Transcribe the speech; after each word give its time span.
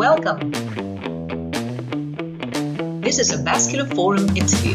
welcome. 0.00 0.50
This 3.02 3.18
is 3.18 3.32
a 3.32 3.36
Vascular 3.36 3.84
Forum 3.84 4.34
interview. 4.34 4.74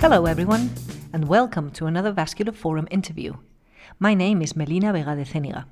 Hello, 0.00 0.26
everyone, 0.26 0.70
and 1.12 1.28
welcome 1.28 1.70
to 1.70 1.86
another 1.86 2.10
Vascular 2.10 2.50
Forum 2.50 2.88
interview. 2.90 3.34
My 4.00 4.12
name 4.12 4.42
is 4.42 4.56
Melina 4.56 4.92
Vega 4.92 5.14
de 5.14 5.24
Ceniga. 5.24 5.66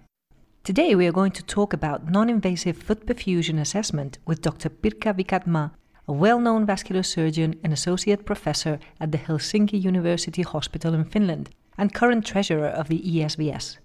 Today 0.62 0.94
we 0.94 1.08
are 1.08 1.18
going 1.20 1.32
to 1.32 1.43
talk 1.43 1.72
about 1.72 2.08
non-invasive 2.08 2.77
foot 2.77 3.04
perfusion 3.04 3.58
assessment 3.58 4.18
with 4.27 4.43
Dr. 4.43 4.68
Pirkka 4.68 5.12
Vikatmaa, 5.12 5.72
a 6.06 6.12
well-known 6.12 6.64
vascular 6.64 7.02
surgeon 7.02 7.58
and 7.64 7.72
associate 7.72 8.24
professor 8.24 8.79
at 9.00 9.11
the 9.11 9.18
Helsinki 9.18 9.82
University 9.82 10.43
Hospital 10.43 10.95
in 10.95 11.04
Finland 11.04 11.50
and 11.77 11.93
current 11.93 12.24
treasurer 12.24 12.68
of 12.68 12.86
the 12.86 13.00
ESVS. 13.00 13.79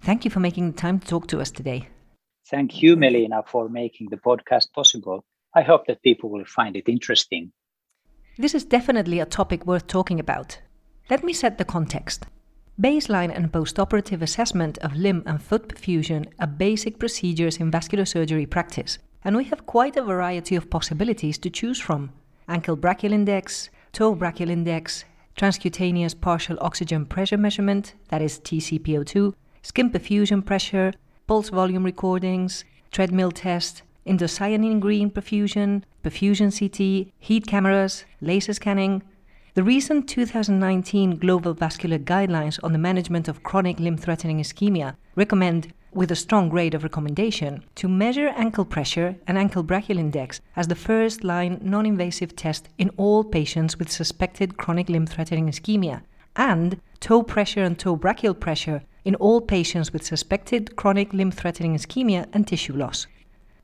Thank 0.00 0.24
you 0.24 0.30
for 0.30 0.40
making 0.40 0.70
the 0.70 0.76
time 0.76 1.00
to 1.00 1.06
talk 1.06 1.26
to 1.28 1.40
us 1.40 1.50
today. 1.50 1.88
Thank 2.48 2.82
you, 2.82 2.96
Melina, 2.96 3.42
for 3.46 3.68
making 3.68 4.08
the 4.10 4.18
podcast 4.18 4.72
possible. 4.72 5.24
I 5.54 5.62
hope 5.62 5.86
that 5.86 6.02
people 6.02 6.30
will 6.30 6.44
find 6.44 6.76
it 6.76 6.88
interesting. 6.88 7.52
This 8.38 8.54
is 8.54 8.64
definitely 8.64 9.18
a 9.20 9.26
topic 9.26 9.66
worth 9.66 9.86
talking 9.86 10.20
about. 10.20 10.58
Let 11.10 11.24
me 11.24 11.32
set 11.32 11.58
the 11.58 11.64
context. 11.64 12.26
Baseline 12.80 13.34
and 13.34 13.50
postoperative 13.50 14.20
assessment 14.20 14.76
of 14.78 14.94
limb 14.94 15.22
and 15.24 15.42
foot 15.42 15.68
perfusion 15.68 16.26
are 16.38 16.46
basic 16.46 16.98
procedures 16.98 17.56
in 17.56 17.70
vascular 17.70 18.04
surgery 18.04 18.44
practice, 18.44 18.98
and 19.24 19.34
we 19.34 19.44
have 19.44 19.64
quite 19.64 19.96
a 19.96 20.04
variety 20.04 20.54
of 20.56 20.68
possibilities 20.68 21.38
to 21.38 21.48
choose 21.48 21.80
from 21.80 22.12
ankle 22.48 22.76
brachial 22.76 23.14
index, 23.14 23.70
toe 23.92 24.14
brachial 24.14 24.50
index, 24.50 25.04
transcutaneous 25.36 26.20
partial 26.20 26.58
oxygen 26.60 27.06
pressure 27.06 27.38
measurement, 27.38 27.94
that 28.10 28.20
is 28.20 28.38
TCPO2, 28.40 29.32
skin 29.66 29.90
perfusion 29.90 30.46
pressure, 30.46 30.92
pulse 31.26 31.48
volume 31.48 31.82
recordings, 31.82 32.64
treadmill 32.92 33.32
test, 33.32 33.82
indocyanine 34.06 34.78
green 34.78 35.10
perfusion, 35.10 35.82
perfusion 36.04 36.50
CT, 36.56 37.12
heat 37.18 37.48
cameras, 37.48 38.04
laser 38.20 38.52
scanning. 38.52 39.02
The 39.54 39.64
recent 39.64 40.08
2019 40.08 41.16
Global 41.16 41.52
Vascular 41.52 41.98
Guidelines 41.98 42.60
on 42.62 42.72
the 42.72 42.78
Management 42.78 43.26
of 43.26 43.42
Chronic 43.42 43.80
Limb 43.80 43.96
Threatening 43.96 44.38
Ischemia 44.38 44.94
recommend, 45.16 45.72
with 45.92 46.12
a 46.12 46.16
strong 46.24 46.48
grade 46.48 46.74
of 46.74 46.84
recommendation, 46.84 47.64
to 47.74 47.88
measure 47.88 48.28
ankle 48.36 48.64
pressure 48.64 49.16
and 49.26 49.36
ankle 49.36 49.64
brachial 49.64 49.98
index 49.98 50.40
as 50.54 50.68
the 50.68 50.76
first 50.76 51.24
line 51.24 51.58
non 51.60 51.86
invasive 51.86 52.36
test 52.36 52.68
in 52.78 52.90
all 52.90 53.24
patients 53.24 53.80
with 53.80 53.90
suspected 53.90 54.58
chronic 54.58 54.88
limb 54.88 55.06
threatening 55.06 55.48
ischemia, 55.48 56.02
and 56.36 56.80
toe 57.00 57.24
pressure 57.24 57.64
and 57.64 57.80
toe 57.80 57.96
brachial 57.96 58.34
pressure 58.34 58.82
in 59.06 59.14
all 59.14 59.40
patients 59.40 59.92
with 59.92 60.04
suspected 60.04 60.74
chronic 60.74 61.12
limb 61.12 61.30
threatening 61.30 61.76
ischemia 61.76 62.26
and 62.32 62.44
tissue 62.44 62.74
loss. 62.74 63.06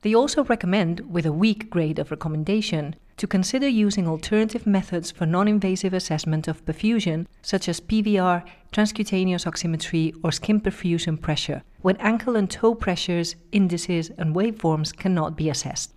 They 0.02 0.14
also 0.14 0.44
recommend, 0.44 1.00
with 1.12 1.26
a 1.26 1.32
weak 1.32 1.68
grade 1.68 1.98
of 1.98 2.12
recommendation, 2.12 2.94
to 3.16 3.26
consider 3.26 3.66
using 3.66 4.06
alternative 4.06 4.68
methods 4.68 5.10
for 5.10 5.26
non 5.26 5.48
invasive 5.48 5.92
assessment 5.92 6.46
of 6.46 6.64
perfusion, 6.64 7.26
such 7.42 7.68
as 7.68 7.80
PVR, 7.80 8.44
transcutaneous 8.72 9.44
oximetry, 9.44 10.14
or 10.22 10.30
skin 10.30 10.60
perfusion 10.60 11.20
pressure, 11.20 11.64
when 11.80 11.96
ankle 11.96 12.36
and 12.36 12.48
toe 12.48 12.76
pressures, 12.76 13.34
indices, 13.50 14.10
and 14.18 14.36
waveforms 14.36 14.96
cannot 14.96 15.36
be 15.36 15.50
assessed. 15.50 15.92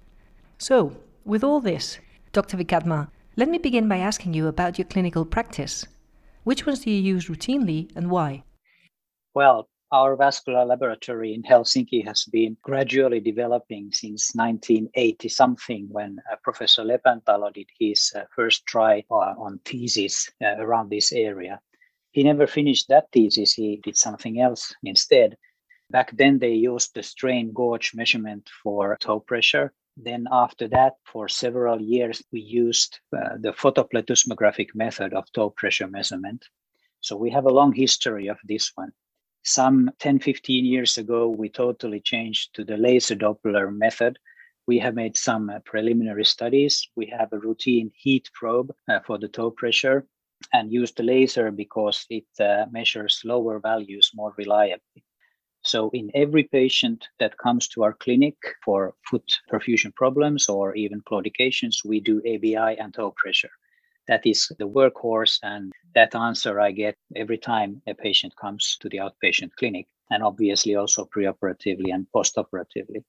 So, 0.58 0.98
with 1.24 1.44
all 1.44 1.62
this, 1.62 2.00
Dr. 2.32 2.58
Vikatmaa, 2.58 3.10
let 3.36 3.50
me 3.50 3.60
begin 3.60 3.88
by 3.88 3.98
asking 3.98 4.34
you 4.34 4.48
about 4.48 4.80
your 4.80 4.88
clinical 4.88 5.24
practice. 5.24 5.86
Which 6.44 6.66
ones 6.66 6.80
do 6.80 6.90
you 6.90 7.00
use 7.00 7.28
routinely 7.28 7.92
and 7.96 8.10
why? 8.10 8.44
Well, 9.36 9.68
our 9.92 10.16
vascular 10.16 10.64
laboratory 10.64 11.34
in 11.34 11.44
Helsinki 11.44 12.06
has 12.06 12.24
been 12.24 12.56
gradually 12.62 13.20
developing 13.20 13.92
since 13.92 14.34
1980 14.34 15.28
something 15.28 15.90
when 15.90 16.22
uh, 16.32 16.38
Professor 16.42 16.86
Lepäntalo 16.86 17.52
did 17.52 17.68
his 17.78 18.14
uh, 18.16 18.24
first 18.34 18.66
try 18.66 19.04
uh, 19.12 19.36
on 19.38 19.60
thesis 19.66 20.32
uh, 20.42 20.56
around 20.58 20.90
this 20.90 21.12
area. 21.12 21.60
He 22.12 22.24
never 22.24 22.48
finished 22.48 22.88
that 22.88 23.12
thesis, 23.12 23.52
he 23.52 23.82
did 23.84 23.98
something 23.98 24.40
else 24.40 24.74
instead. 24.84 25.36
Back 25.90 26.16
then, 26.16 26.40
they 26.40 26.54
used 26.54 26.96
the 26.96 27.04
strain 27.04 27.52
gauge 27.52 27.92
measurement 27.94 28.50
for 28.64 28.98
toe 29.02 29.20
pressure. 29.20 29.74
Then, 29.98 30.28
after 30.32 30.70
that, 30.70 30.94
for 31.04 31.28
several 31.28 31.82
years, 31.82 32.24
we 32.32 32.40
used 32.40 33.02
uh, 33.12 33.36
the 33.38 33.52
photoplethysmographic 33.52 34.70
method 34.76 35.14
of 35.14 35.30
toe 35.34 35.50
pressure 35.50 35.88
measurement. 35.88 36.46
So, 37.02 37.18
we 37.18 37.32
have 37.32 37.46
a 37.46 37.54
long 37.54 37.74
history 37.74 38.30
of 38.30 38.38
this 38.46 38.72
one 38.76 38.94
some 39.46 39.92
10, 40.00 40.20
15 40.20 40.66
years 40.66 40.98
ago, 40.98 41.30
we 41.30 41.50
totally 41.50 42.02
changed 42.02 42.56
to 42.56 42.64
the 42.64 42.78
laser 42.78 43.16
Doppler 43.16 43.72
method. 43.72 44.18
We 44.66 44.80
have 44.80 44.96
made 44.96 45.16
some 45.16 45.52
uh, 45.52 45.60
preliminary 45.60 46.26
studies. 46.26 46.90
We 46.96 47.06
have 47.18 47.32
a 47.32 47.38
routine 47.38 47.92
heat 47.96 48.28
probe 48.34 48.74
uh, 48.90 49.02
for 49.06 49.20
the 49.20 49.28
toe 49.28 49.52
pressure 49.52 50.08
and 50.52 50.74
use 50.74 50.92
the 50.94 51.04
laser 51.04 51.52
because 51.52 52.08
it 52.10 52.26
uh, 52.40 52.66
measures 52.72 53.22
lower 53.24 53.60
values 53.60 54.12
more 54.16 54.34
reliably. 54.36 55.04
So, 55.62 55.92
in 55.94 56.10
every 56.16 56.44
patient 56.44 57.08
that 57.20 57.38
comes 57.38 57.68
to 57.70 57.84
our 57.84 57.94
clinic 57.94 58.36
for 58.64 58.96
foot 59.10 59.32
perfusion 59.52 59.94
problems 59.94 60.50
or 60.50 60.76
even 60.76 61.02
claudications, 61.02 61.86
we 61.86 62.00
do 62.00 62.20
ABI 62.20 62.80
and 62.80 62.94
toe 62.94 63.14
pressure 63.16 63.52
that 64.08 64.26
is 64.26 64.52
the 64.60 64.68
workhorse 64.68 65.40
and 65.44 65.72
that 65.94 66.16
answer 66.16 66.60
i 66.60 66.72
get 66.72 66.96
every 67.16 67.38
time 67.38 67.82
a 67.88 67.94
patient 67.94 68.34
comes 68.36 68.78
to 68.80 68.90
the 68.90 68.98
outpatient 68.98 69.52
clinic 69.58 69.88
and 70.10 70.24
obviously 70.24 70.76
also 70.76 71.06
preoperatively 71.06 71.94
and 71.94 72.08
postoperatively. 72.16 73.04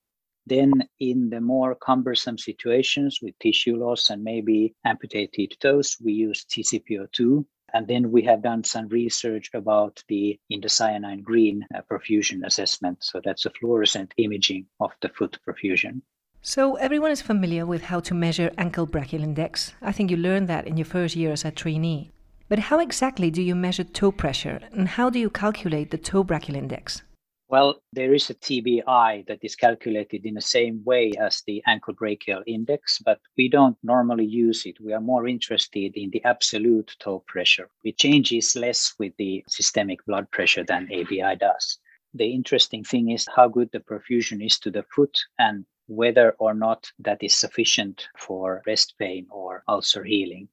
Then 0.46 0.88
in 1.00 1.30
the 1.30 1.40
more 1.40 1.74
cumbersome 1.74 2.38
situations 2.38 3.18
with 3.20 3.38
tissue 3.38 3.76
loss 3.76 4.10
and 4.10 4.22
maybe 4.22 4.74
amputated 4.84 5.56
toes 5.60 5.96
we 6.02 6.12
use 6.12 6.44
tcpo2 6.44 7.44
and 7.74 7.88
then 7.88 8.12
we 8.12 8.22
have 8.22 8.42
done 8.42 8.62
some 8.62 8.88
research 8.88 9.50
about 9.52 10.02
the 10.08 10.38
indocyanine 10.52 11.22
green 11.22 11.66
uh, 11.74 11.82
perfusion 11.90 12.46
assessment. 12.46 13.02
So 13.02 13.20
that's 13.22 13.44
a 13.44 13.50
fluorescent 13.50 14.14
imaging 14.18 14.66
of 14.78 14.92
the 15.00 15.08
foot 15.08 15.38
perfusion 15.46 16.02
so, 16.48 16.76
everyone 16.76 17.10
is 17.10 17.20
familiar 17.20 17.66
with 17.66 17.82
how 17.82 17.98
to 17.98 18.14
measure 18.14 18.52
ankle 18.56 18.86
brachial 18.86 19.24
index. 19.24 19.72
I 19.82 19.90
think 19.90 20.12
you 20.12 20.16
learned 20.16 20.46
that 20.46 20.64
in 20.64 20.76
your 20.76 20.84
first 20.84 21.16
year 21.16 21.32
as 21.32 21.44
a 21.44 21.50
trainee. 21.50 22.12
But 22.48 22.60
how 22.60 22.78
exactly 22.78 23.32
do 23.32 23.42
you 23.42 23.56
measure 23.56 23.82
toe 23.82 24.12
pressure 24.12 24.60
and 24.70 24.86
how 24.86 25.10
do 25.10 25.18
you 25.18 25.28
calculate 25.28 25.90
the 25.90 25.98
toe 25.98 26.22
brachial 26.22 26.54
index? 26.54 27.02
Well, 27.48 27.82
there 27.92 28.14
is 28.14 28.30
a 28.30 28.34
TBI 28.34 29.26
that 29.26 29.40
is 29.42 29.56
calculated 29.56 30.24
in 30.24 30.34
the 30.34 30.40
same 30.40 30.84
way 30.84 31.14
as 31.18 31.42
the 31.48 31.64
ankle 31.66 31.94
brachial 31.94 32.44
index, 32.46 33.00
but 33.04 33.18
we 33.36 33.48
don't 33.48 33.76
normally 33.82 34.26
use 34.26 34.66
it. 34.66 34.80
We 34.80 34.92
are 34.92 35.00
more 35.00 35.26
interested 35.26 35.96
in 35.96 36.10
the 36.10 36.22
absolute 36.22 36.94
toe 37.00 37.24
pressure. 37.26 37.68
It 37.82 37.98
changes 37.98 38.54
less 38.54 38.94
with 39.00 39.14
the 39.18 39.42
systemic 39.48 40.06
blood 40.06 40.30
pressure 40.30 40.62
than 40.62 40.88
ABI 40.92 41.38
does. 41.40 41.78
The 42.14 42.32
interesting 42.32 42.84
thing 42.84 43.10
is 43.10 43.26
how 43.34 43.48
good 43.48 43.70
the 43.72 43.80
perfusion 43.80 44.46
is 44.46 44.60
to 44.60 44.70
the 44.70 44.84
foot 44.94 45.18
and 45.40 45.66
whether 45.86 46.32
or 46.38 46.54
not 46.54 46.90
that 46.98 47.22
is 47.22 47.34
sufficient 47.34 48.08
for 48.18 48.62
breast 48.64 48.94
pain 48.98 49.26
or 49.30 49.62
ulcer 49.68 50.04
healing. 50.04 50.48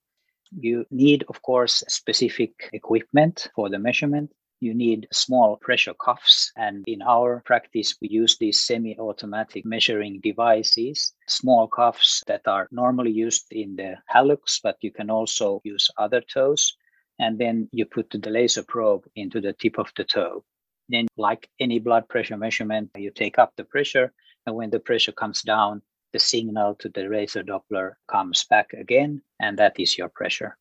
You 0.51 0.85
need, 0.91 1.25
of 1.29 1.41
course, 1.41 1.83
specific 1.87 2.69
equipment 2.73 3.49
for 3.55 3.69
the 3.69 3.79
measurement. 3.79 4.31
You 4.59 4.73
need 4.73 5.07
small 5.11 5.57
pressure 5.57 5.95
cuffs. 5.95 6.51
And 6.55 6.83
in 6.87 7.01
our 7.01 7.41
practice, 7.45 7.95
we 8.01 8.07
use 8.07 8.37
these 8.37 8.63
semi 8.63 8.97
automatic 8.97 9.65
measuring 9.65 10.21
devices, 10.21 11.13
small 11.27 11.67
cuffs 11.67 12.23
that 12.27 12.47
are 12.47 12.67
normally 12.71 13.11
used 13.11 13.47
in 13.51 13.75
the 13.75 13.95
hallux, 14.13 14.59
but 14.61 14.77
you 14.81 14.91
can 14.91 15.09
also 15.09 15.59
use 15.63 15.89
other 15.97 16.21
toes. 16.21 16.77
And 17.19 17.37
then 17.39 17.67
you 17.71 17.85
put 17.85 18.09
the 18.11 18.29
laser 18.29 18.63
probe 18.63 19.05
into 19.15 19.41
the 19.41 19.53
tip 19.53 19.77
of 19.79 19.91
the 19.97 20.03
toe. 20.03 20.45
Then, 20.89 21.07
like 21.17 21.49
any 21.59 21.79
blood 21.79 22.07
pressure 22.07 22.37
measurement, 22.37 22.91
you 22.95 23.11
take 23.11 23.39
up 23.39 23.53
the 23.55 23.63
pressure 23.63 24.13
and 24.45 24.55
when 24.55 24.69
the 24.69 24.79
pressure 24.79 25.11
comes 25.11 25.41
down, 25.41 25.81
the 26.11 26.19
signal 26.19 26.75
to 26.75 26.89
the 26.89 27.03
laser 27.03 27.43
Doppler 27.43 27.93
comes 28.07 28.43
back 28.43 28.73
again, 28.73 29.21
and 29.39 29.57
that 29.57 29.79
is 29.79 29.97
your 29.97 30.09
pressure. 30.09 30.57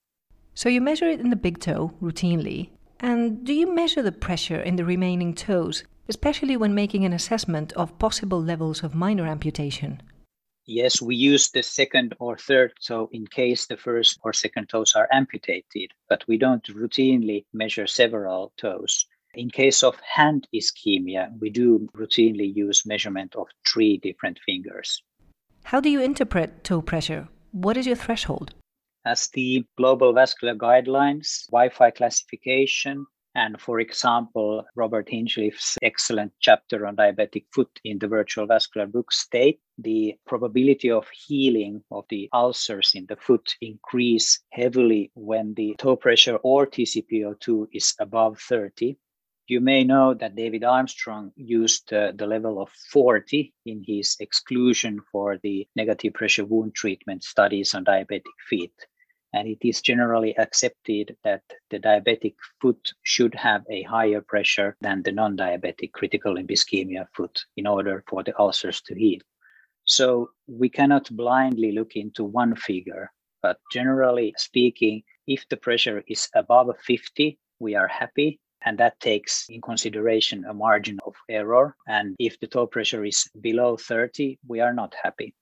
So 0.55 0.69
you 0.69 0.81
measure 0.81 1.09
it 1.09 1.21
in 1.21 1.31
the 1.31 1.37
big 1.37 1.59
toe 1.61 1.93
routinely. 2.01 2.71
And 3.01 3.45
do 3.45 3.53
you 3.53 3.75
measure 3.75 4.03
the 4.03 4.13
pressure 4.13 4.61
in 4.61 4.77
the 4.77 4.85
remaining 4.85 5.35
toes, 5.35 5.85
especially 6.09 6.57
when 6.57 6.75
making 6.75 7.05
an 7.05 7.13
assessment 7.13 7.73
of 7.73 7.99
possible 7.99 8.41
levels 8.43 8.83
of 8.83 8.95
minor 8.95 9.27
amputation? 9.27 10.03
Yes, 10.65 11.03
we 11.03 11.17
use 11.17 11.51
the 11.51 11.63
second 11.63 12.15
or 12.21 12.39
third 12.39 12.75
toe 12.87 13.09
in 13.13 13.27
case 13.27 13.67
the 13.67 13.77
first 13.77 14.21
or 14.23 14.33
second 14.33 14.69
toes 14.69 14.95
are 14.95 15.09
amputated, 15.11 15.91
but 16.09 16.25
we 16.29 16.39
don't 16.39 16.63
routinely 16.65 17.45
measure 17.53 17.89
several 17.89 18.53
toes. 18.57 19.07
In 19.35 19.49
case 19.51 19.83
of 19.83 19.99
hand 20.01 20.47
ischemia, 20.55 21.31
we 21.41 21.49
do 21.49 21.89
routinely 21.97 22.55
use 22.55 22.85
measurement 22.85 23.35
of 23.35 23.47
three 23.67 23.97
different 23.97 24.39
fingers. 24.45 25.03
How 25.65 25.81
do 25.81 25.89
you 25.89 26.03
interpret 26.03 26.65
toe 26.65 26.83
pressure? 26.83 27.29
What 27.53 27.79
is 27.79 27.87
your 27.87 27.97
threshold? 27.97 28.55
As 29.07 29.29
the 29.29 29.65
global 29.79 30.13
vascular 30.13 30.55
guidelines, 30.55 31.49
WIfI 31.51 31.95
classification, 31.95 33.07
And 33.35 33.59
for 33.59 33.81
example, 33.81 34.65
Robert 34.77 35.09
Hinchliffe's 35.09 35.79
excellent 35.83 36.33
chapter 36.41 36.87
on 36.87 36.97
diabetic 36.97 37.47
foot 37.55 37.81
in 37.83 37.99
the 37.99 38.09
virtual 38.09 38.47
vascular 38.47 38.87
book 38.87 39.11
state 39.11 39.61
the 39.79 40.15
probability 40.27 40.91
of 40.91 41.09
healing 41.27 41.83
of 41.91 42.05
the 42.11 42.29
ulcers 42.35 42.93
in 42.95 43.07
the 43.07 43.17
foot 43.17 43.55
increase 43.61 44.41
heavily 44.51 45.11
when 45.15 45.55
the 45.55 45.75
toe 45.79 45.97
pressure 45.97 46.37
or 46.37 46.67
TCPO2 46.67 47.69
is 47.73 47.95
above 47.99 48.39
30. 48.39 48.97
You 49.53 49.61
may 49.61 49.85
know 49.85 50.15
that 50.15 50.35
David 50.35 50.65
Armstrong 50.65 51.31
used 51.37 51.93
uh, 51.93 52.13
the 52.17 52.27
level 52.27 52.59
of 52.59 52.71
40 52.71 53.53
in 53.67 53.85
his 53.87 54.17
exclusion 54.19 55.03
for 55.13 55.37
the 55.43 55.69
negative 55.77 56.15
pressure 56.15 56.47
wound 56.47 56.75
treatment 56.75 57.23
studies 57.23 57.75
on 57.75 57.85
diabetic 57.85 58.39
feet. 58.49 58.73
And 59.35 59.47
it 59.47 59.59
is 59.61 59.83
generally 59.83 60.35
accepted 60.39 61.19
that 61.23 61.43
the 61.69 61.79
diabetic 61.79 62.37
foot 62.63 62.95
should 63.03 63.35
have 63.35 63.63
a 63.69 63.83
higher 63.83 64.23
pressure 64.23 64.75
than 64.81 65.03
the 65.03 65.13
non 65.13 65.37
diabetic 65.37 65.93
critical 65.93 66.33
limb 66.33 66.47
ischemia 66.47 67.05
foot 67.15 67.45
in 67.59 67.67
order 67.67 68.03
for 68.09 68.23
the 68.23 68.33
ulcers 68.39 68.81
to 68.87 68.95
heal. 68.95 69.21
So 69.85 70.31
we 70.47 70.71
cannot 70.71 71.15
blindly 71.15 71.73
look 71.73 71.95
into 71.95 72.25
one 72.25 72.57
figure, 72.57 73.13
but 73.43 73.59
generally 73.71 74.33
speaking, 74.39 75.03
if 75.27 75.47
the 75.51 75.59
pressure 75.59 76.03
is 76.09 76.31
above 76.35 76.75
50, 76.87 77.39
we 77.59 77.75
are 77.75 77.89
happy. 77.89 78.41
And 78.65 78.79
that 78.79 78.99
takes 79.01 79.47
in 79.49 79.61
consideration 79.61 80.45
a 80.45 80.55
margin 80.55 80.99
of 81.07 81.15
error. 81.29 81.77
And 81.87 82.17
if 82.19 82.39
the 82.41 82.47
toe 82.47 82.67
pressure 82.67 83.05
is 83.05 83.29
below 83.41 83.77
30, 83.77 84.39
we 84.47 84.61
are 84.61 84.73
not 84.73 84.95
happy. 85.03 85.35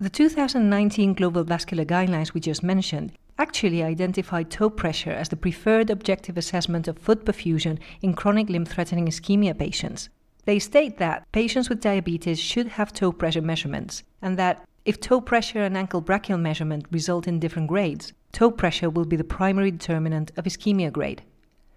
The 0.00 0.10
2019 0.10 1.14
Global 1.14 1.44
Vascular 1.44 1.84
Guidelines 1.84 2.34
we 2.34 2.40
just 2.40 2.62
mentioned 2.62 3.12
actually 3.38 3.82
identified 3.82 4.50
toe 4.50 4.70
pressure 4.70 5.12
as 5.12 5.28
the 5.28 5.36
preferred 5.36 5.90
objective 5.90 6.36
assessment 6.36 6.88
of 6.88 6.98
foot 6.98 7.24
perfusion 7.24 7.78
in 8.02 8.14
chronic 8.14 8.48
limb 8.48 8.64
threatening 8.64 9.06
ischemia 9.06 9.56
patients. 9.56 10.08
They 10.44 10.58
state 10.58 10.98
that 10.98 11.30
patients 11.32 11.68
with 11.68 11.80
diabetes 11.80 12.40
should 12.40 12.68
have 12.68 12.92
toe 12.92 13.12
pressure 13.12 13.40
measurements, 13.40 14.02
and 14.20 14.36
that 14.38 14.64
if 14.84 15.00
toe 15.00 15.20
pressure 15.20 15.62
and 15.62 15.76
ankle 15.76 16.00
brachial 16.00 16.38
measurement 16.38 16.86
result 16.90 17.28
in 17.28 17.38
different 17.38 17.68
grades, 17.68 18.12
toe 18.32 18.50
pressure 18.50 18.90
will 18.90 19.04
be 19.04 19.16
the 19.16 19.22
primary 19.22 19.70
determinant 19.70 20.32
of 20.36 20.44
ischemia 20.44 20.90
grade. 20.92 21.22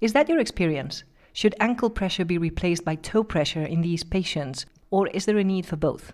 Is 0.01 0.12
that 0.12 0.27
your 0.27 0.39
experience? 0.39 1.06
Should 1.31 1.56
ankle 1.59 1.89
pressure 1.89 2.25
be 2.25 2.38
replaced 2.38 2.83
by 2.83 2.95
toe 2.95 3.24
pressure 3.24 3.63
in 3.63 3.81
these 3.81 4.03
patients, 4.03 4.65
or 4.92 5.07
is 5.07 5.25
there 5.25 5.38
a 5.38 5.44
need 5.44 5.65
for 5.65 5.77
both? 5.77 6.12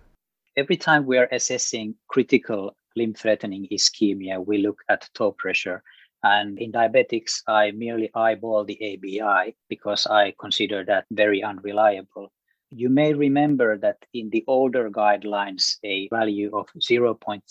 Every 0.56 0.78
time 0.78 1.06
we 1.06 1.18
are 1.18 1.28
assessing 1.32 1.96
critical 2.08 2.76
limb 2.96 3.16
threatening 3.16 3.68
ischemia, 3.72 4.46
we 4.46 4.60
look 4.60 4.82
at 4.88 5.10
toe 5.16 5.32
pressure. 5.32 5.82
And 6.24 6.60
in 6.60 6.72
diabetics, 6.72 7.42
I 7.48 7.72
merely 7.72 8.12
eyeball 8.14 8.66
the 8.66 8.78
ABI 8.78 9.56
because 9.68 10.06
I 10.06 10.36
consider 10.40 10.86
that 10.86 11.06
very 11.10 11.42
unreliable. 11.42 12.32
You 12.74 12.88
may 12.88 13.14
remember 13.14 13.78
that 13.80 13.98
in 14.14 14.30
the 14.30 14.46
older 14.48 14.90
guidelines, 14.90 15.76
a 15.84 16.08
value 16.08 16.56
of 16.56 16.68
0.6 16.80 17.42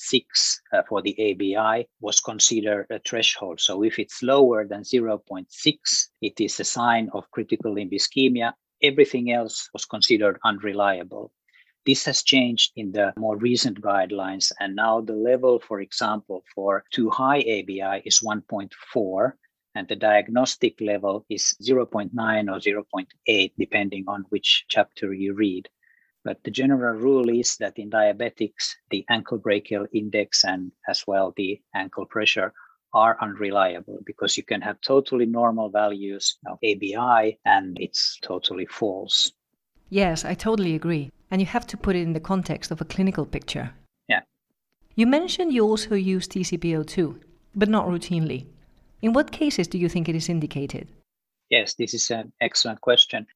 uh, 0.73 0.83
for 0.89 1.03
the 1.03 1.13
ABI 1.13 1.87
was 2.01 2.21
considered 2.21 2.87
a 2.89 3.01
threshold. 3.01 3.61
So 3.61 3.83
if 3.85 3.99
it's 3.99 4.23
lower 4.23 4.67
than 4.67 4.81
0.6, 4.81 6.09
it 6.23 6.41
is 6.41 6.59
a 6.59 6.65
sign 6.65 7.11
of 7.13 7.31
critical 7.33 7.75
limb 7.75 7.91
ischemia. 7.91 8.55
Everything 8.83 9.31
else 9.31 9.69
was 9.75 9.85
considered 9.85 10.41
unreliable. 10.43 11.33
This 11.85 12.07
has 12.07 12.23
changed 12.23 12.73
in 12.77 12.93
the 12.93 13.13
more 13.19 13.37
recent 13.37 13.79
guidelines, 13.83 14.51
and 14.59 14.75
now 14.75 15.03
the 15.03 15.13
level, 15.13 15.61
for 15.61 15.81
example, 15.81 16.45
for 16.55 16.85
too 16.93 17.11
high 17.11 17.41
ABI 17.41 18.01
is 18.07 18.21
1.4, 18.21 19.33
and 19.75 19.87
the 19.89 19.97
diagnostic 19.97 20.81
level 20.81 21.25
is 21.29 21.55
0.9 21.63 22.11
or 22.15 22.59
0.8, 22.59 23.53
depending 23.59 24.05
on 24.09 24.25
which 24.31 24.65
chapter 24.69 25.13
you 25.13 25.35
read. 25.35 25.69
But 26.25 26.43
the 26.45 26.51
general 26.51 26.99
rule 26.99 27.29
is 27.31 27.57
that 27.59 27.79
in 27.79 27.91
diabetics, 27.91 28.75
the 28.91 29.05
ankle 29.09 29.39
brachial 29.39 29.87
index 29.93 30.45
and 30.45 30.73
as 30.89 31.05
well 31.07 31.33
the 31.37 31.61
ankle 31.75 32.05
pressure 32.05 32.53
are 32.93 33.17
unreliable 33.21 34.01
because 34.05 34.37
you 34.37 34.43
can 34.43 34.61
have 34.61 34.81
totally 34.81 35.27
normal 35.27 35.71
values 35.71 36.37
of 36.47 36.59
ABI 36.65 37.39
and 37.45 37.79
it's 37.81 38.19
totally 38.23 38.67
false. 38.67 39.33
Yes, 39.89 40.25
I 40.25 40.35
totally 40.35 40.75
agree. 40.75 41.11
And 41.31 41.41
you 41.41 41.47
have 41.47 41.67
to 41.69 41.77
put 41.77 41.97
it 41.97 42.03
in 42.03 42.13
the 42.13 42.21
context 42.21 42.71
of 42.71 42.81
a 42.81 42.85
clinical 42.85 43.25
picture. 43.25 43.73
Yeah. 44.09 44.21
You 44.97 45.07
mentioned 45.07 45.53
you 45.53 45.65
also 45.65 45.95
use 45.95 46.27
TCPO2, 46.27 47.21
but 47.55 47.69
not 47.69 47.87
routinely. 47.87 48.47
In 49.03 49.13
what 49.13 49.33
cases 49.33 49.67
do 49.67 49.79
you 49.79 49.89
think 49.89 50.09
it 50.09 50.15
is 50.15 50.29
indicated? 50.29 50.89
Yes, 51.49 51.75
this 51.75 51.95
is 51.95 52.11
an 52.11 52.33
excellent 52.41 52.81
question. 52.81 53.27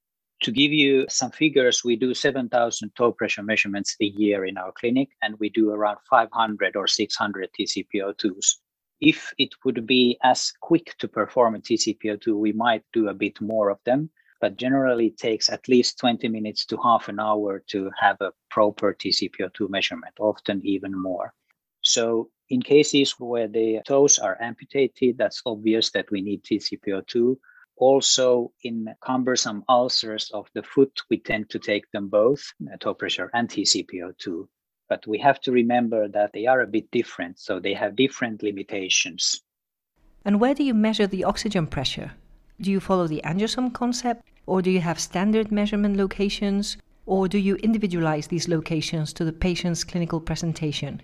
To 0.43 0.53
give 0.53 0.73
you 0.73 1.07
some 1.09 1.31
figures, 1.31 1.83
we 1.85 1.97
do 1.97 2.13
7,000 2.13 2.91
toe 2.97 3.13
pressure 3.13 3.43
measurements 3.43 3.97
a 4.01 4.07
year 4.07 4.45
in 4.45 4.59
our 4.59 4.73
clinic, 4.73 5.09
and 5.23 5.39
we 5.39 5.49
do 5.49 5.71
around 5.71 5.99
500 6.09 6.77
or 6.77 6.87
600 6.87 7.49
TCPO2s. 7.59 8.57
If 9.01 9.33
it 9.39 9.55
would 9.65 9.87
be 9.87 10.19
as 10.23 10.53
quick 10.61 10.95
to 10.99 11.09
perform 11.09 11.55
a 11.55 11.61
TCPO2, 11.61 12.37
we 12.37 12.53
might 12.53 12.85
do 12.93 13.09
a 13.09 13.15
bit 13.15 13.41
more 13.41 13.71
of 13.71 13.79
them 13.85 14.11
but 14.45 14.59
generally 14.59 15.07
it 15.07 15.17
takes 15.17 15.49
at 15.49 15.69
least 15.69 15.99
20 15.99 16.29
minutes 16.29 16.67
to 16.67 16.77
half 16.77 17.09
an 17.09 17.19
hour 17.19 17.63
to 17.67 17.91
have 17.99 18.19
a 18.21 18.31
proper 18.51 18.93
TCPO2 18.93 19.71
measurement, 19.71 20.13
often 20.21 20.61
even 20.67 20.93
more. 20.95 21.33
So 21.81 22.29
in 22.51 22.63
cases 22.63 23.13
where 23.19 23.49
the 23.49 23.81
toes 23.87 24.19
are 24.19 24.41
amputated, 24.41 25.19
that's 25.19 25.43
obvious 25.47 25.91
that 25.93 26.11
we 26.11 26.21
need 26.21 26.43
TCPO2. 26.45 27.37
Also, 27.77 28.53
in 28.63 28.95
cumbersome 29.01 29.65
ulcers 29.69 30.31
of 30.33 30.49
the 30.55 30.63
foot, 30.63 31.01
we 31.11 31.19
tend 31.19 31.51
to 31.51 31.59
take 31.59 31.91
them 31.91 32.09
both, 32.09 32.53
uh, 32.73 32.77
toe 32.79 32.95
pressure 32.95 33.31
and 33.35 33.49
TCPO2. 33.49 34.47
But 34.89 35.07
we 35.07 35.19
have 35.19 35.41
to 35.41 35.53
remember 35.53 36.09
that 36.09 36.33
they 36.33 36.47
are 36.47 36.61
a 36.61 36.67
bit 36.67 36.91
different, 36.91 37.39
so 37.39 37.59
they 37.59 37.75
have 37.75 37.97
different 37.97 38.43
limitations. 38.43 39.43
And 40.25 40.41
where 40.41 40.55
do 40.55 40.63
you 40.63 40.75
measure 40.75 41.07
the 41.07 41.25
oxygen 41.25 41.67
pressure? 41.67 42.13
Do 42.61 42.71
you 42.71 42.81
follow 42.81 43.07
the 43.07 43.21
angiosome 43.25 43.73
concept 43.73 44.23
or 44.47 44.63
do 44.63 44.71
you 44.71 44.81
have 44.81 45.01
standard 45.01 45.51
measurement 45.51 45.97
locations? 45.97 46.77
Or 47.07 47.29
do 47.29 47.39
you 47.39 47.57
individualize 47.57 48.29
these 48.29 48.49
locations 48.49 49.13
to 49.15 49.25
the 49.25 49.33
patient's 49.33 49.85
clinical 49.85 50.21
presentation? 50.21 51.03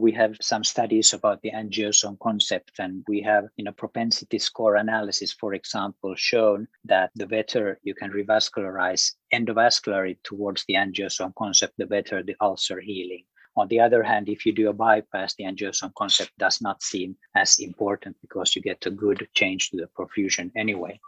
We 0.00 0.12
have 0.12 0.38
some 0.40 0.64
studies 0.64 1.12
about 1.12 1.42
the 1.42 1.50
angiosome 1.50 2.18
concept, 2.20 2.78
and 2.78 3.04
we 3.06 3.20
have 3.20 3.48
in 3.58 3.66
a 3.66 3.72
propensity 3.72 4.38
score 4.38 4.76
analysis, 4.76 5.30
for 5.30 5.52
example, 5.52 6.14
shown 6.16 6.68
that 6.86 7.10
the 7.14 7.26
better 7.26 7.78
you 7.82 7.94
can 7.94 8.10
revascularize 8.10 9.12
endovascularly 9.34 10.16
towards 10.22 10.64
the 10.64 10.74
angiosome 10.74 11.34
concept, 11.34 11.74
the 11.76 11.84
better 11.84 12.22
the 12.22 12.34
ulcer 12.40 12.80
healing. 12.80 13.24
On 13.56 13.68
the 13.68 13.80
other 13.80 14.02
hand, 14.02 14.30
if 14.30 14.46
you 14.46 14.52
do 14.52 14.70
a 14.70 14.72
bypass, 14.72 15.34
the 15.34 15.44
angiosome 15.44 15.92
concept 15.94 16.32
does 16.38 16.62
not 16.62 16.82
seem 16.82 17.16
as 17.34 17.58
important 17.58 18.16
because 18.22 18.56
you 18.56 18.62
get 18.62 18.86
a 18.86 18.90
good 18.90 19.28
change 19.34 19.68
to 19.68 19.76
the 19.76 19.88
perfusion 19.88 20.50
anyway. 20.56 20.98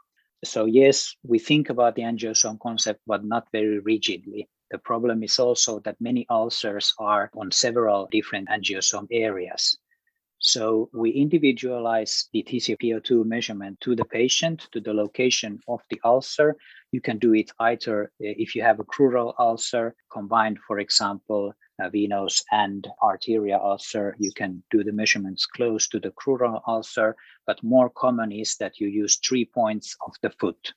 So, 0.44 0.66
yes, 0.66 1.16
we 1.22 1.38
think 1.38 1.70
about 1.70 1.94
the 1.94 2.02
angiosome 2.02 2.60
concept, 2.60 3.00
but 3.06 3.24
not 3.24 3.46
very 3.52 3.78
rigidly. 3.78 4.50
The 4.72 4.78
problem 4.78 5.22
is 5.22 5.38
also 5.38 5.80
that 5.80 6.00
many 6.00 6.26
ulcers 6.30 6.94
are 6.98 7.30
on 7.36 7.50
several 7.52 8.08
different 8.10 8.48
angiosome 8.48 9.06
areas. 9.10 9.76
So 10.38 10.88
we 10.92 11.10
individualize 11.10 12.28
the 12.32 12.42
TCPO2 12.42 13.24
measurement 13.24 13.80
to 13.82 13.94
the 13.94 14.04
patient, 14.04 14.66
to 14.72 14.80
the 14.80 14.92
location 14.94 15.60
of 15.68 15.82
the 15.90 16.00
ulcer. 16.04 16.56
You 16.90 17.00
can 17.00 17.18
do 17.18 17.34
it 17.34 17.52
either 17.60 18.04
uh, 18.04 18.08
if 18.18 18.56
you 18.56 18.62
have 18.62 18.80
a 18.80 18.84
crural 18.84 19.34
ulcer 19.38 19.94
combined, 20.10 20.58
for 20.66 20.80
example, 20.80 21.54
venous 21.90 22.42
and 22.50 22.86
arterial 23.02 23.60
ulcer, 23.60 24.16
you 24.18 24.32
can 24.32 24.62
do 24.70 24.84
the 24.84 24.92
measurements 24.92 25.46
close 25.46 25.88
to 25.88 26.00
the 26.00 26.12
crural 26.12 26.60
ulcer, 26.66 27.16
but 27.46 27.62
more 27.62 27.90
common 27.90 28.32
is 28.32 28.56
that 28.56 28.80
you 28.80 28.88
use 28.88 29.16
three 29.16 29.44
points 29.44 29.96
of 30.06 30.14
the 30.22 30.30
foot. 30.30 30.72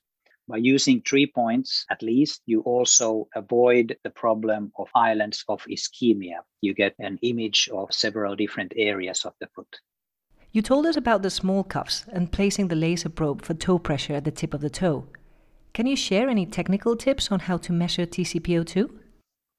By 0.48 0.58
using 0.58 1.02
three 1.02 1.26
points 1.26 1.86
at 1.90 2.04
least, 2.04 2.42
you 2.46 2.62
also 2.62 3.28
avoid 3.36 3.98
the 4.04 4.12
problem 4.12 4.72
of 4.78 4.88
islands 4.94 5.44
of 5.48 5.64
ischemia. 5.66 6.42
You 6.62 6.76
get 6.76 6.94
an 7.00 7.18
image 7.24 7.68
of 7.74 7.92
several 7.92 8.36
different 8.36 8.74
areas 8.76 9.26
of 9.26 9.34
the 9.40 9.48
foot. 9.48 9.80
You 10.52 10.62
told 10.62 10.86
us 10.86 10.96
about 10.96 11.24
the 11.24 11.32
small 11.32 11.64
cuffs 11.64 12.06
and 12.14 12.32
placing 12.32 12.68
the 12.68 12.76
laser 12.76 13.10
probe 13.10 13.42
for 13.42 13.56
toe 13.56 13.80
pressure 13.80 14.14
at 14.14 14.24
the 14.24 14.32
tip 14.32 14.54
of 14.54 14.62
the 14.62 14.70
toe. 14.70 15.08
Can 15.74 15.88
you 15.88 15.96
share 15.96 16.30
any 16.30 16.46
technical 16.46 16.96
tips 16.96 17.32
on 17.32 17.40
how 17.42 17.58
to 17.58 17.74
measure 17.74 18.06
TCPO2? 18.06 18.90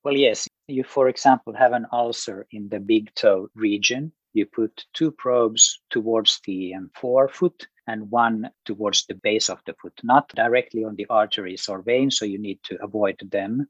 Well, 0.04 0.16
yes. 0.16 0.48
You, 0.68 0.84
for 0.84 1.08
example, 1.08 1.52
have 1.52 1.72
an 1.72 1.86
ulcer 1.92 2.46
in 2.52 2.68
the 2.68 2.80
big 2.80 3.12
toe 3.14 3.48
region. 3.54 4.12
You 4.32 4.46
put 4.46 4.86
two 4.94 5.10
probes 5.10 5.80
towards 5.90 6.40
the 6.46 6.74
um, 6.74 6.90
forefoot 6.94 7.66
and 7.86 8.10
one 8.10 8.50
towards 8.64 9.06
the 9.06 9.14
base 9.14 9.48
of 9.48 9.60
the 9.66 9.74
foot, 9.80 9.98
not 10.02 10.28
directly 10.34 10.84
on 10.84 10.96
the 10.96 11.06
arteries 11.08 11.68
or 11.68 11.82
veins, 11.82 12.18
so 12.18 12.24
you 12.24 12.38
need 12.38 12.60
to 12.64 12.82
avoid 12.82 13.16
them. 13.30 13.66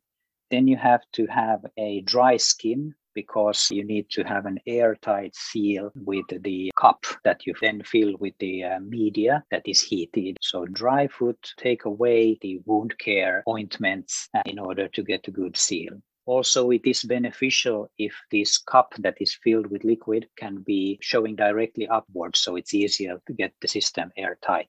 Then 0.50 0.68
you 0.68 0.76
have 0.76 1.02
to 1.14 1.26
have 1.26 1.64
a 1.76 2.02
dry 2.02 2.36
skin 2.36 2.94
because 3.16 3.70
you 3.70 3.82
need 3.82 4.08
to 4.10 4.22
have 4.22 4.44
an 4.46 4.60
airtight 4.66 5.34
seal 5.34 5.90
with 5.96 6.26
the 6.42 6.70
cup 6.76 7.04
that 7.24 7.46
you 7.46 7.54
then 7.60 7.82
fill 7.82 8.14
with 8.20 8.34
the 8.38 8.62
uh, 8.62 8.78
media 8.80 9.42
that 9.50 9.62
is 9.66 9.80
heated. 9.80 10.36
So 10.42 10.66
dry 10.66 11.08
foot, 11.08 11.38
take 11.56 11.86
away 11.86 12.38
the 12.42 12.60
wound 12.66 12.96
care 12.98 13.42
ointments 13.48 14.28
uh, 14.36 14.42
in 14.44 14.58
order 14.58 14.86
to 14.88 15.02
get 15.02 15.26
a 15.26 15.30
good 15.30 15.56
seal. 15.56 15.94
Also, 16.26 16.70
it 16.70 16.82
is 16.84 17.04
beneficial 17.04 17.88
if 17.98 18.12
this 18.32 18.58
cup 18.58 18.92
that 18.98 19.16
is 19.20 19.38
filled 19.42 19.68
with 19.68 19.84
liquid 19.84 20.28
can 20.36 20.56
be 20.56 20.98
showing 21.00 21.36
directly 21.36 21.86
upwards, 21.86 22.40
so 22.40 22.56
it's 22.56 22.74
easier 22.74 23.20
to 23.26 23.32
get 23.32 23.52
the 23.60 23.68
system 23.68 24.10
airtight. 24.16 24.68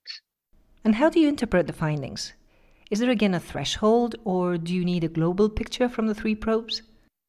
And 0.84 0.96
how 0.96 1.10
do 1.10 1.20
you 1.20 1.28
interpret 1.28 1.66
the 1.66 1.74
findings? 1.74 2.34
Is 2.92 3.00
there 3.00 3.10
again 3.10 3.34
a 3.34 3.40
threshold, 3.40 4.16
or 4.24 4.58
do 4.58 4.74
you 4.74 4.86
need 4.86 5.04
a 5.04 5.10
global 5.10 5.50
picture 5.50 5.90
from 5.90 6.06
the 6.08 6.16
three 6.16 6.36
probes? 6.36 6.84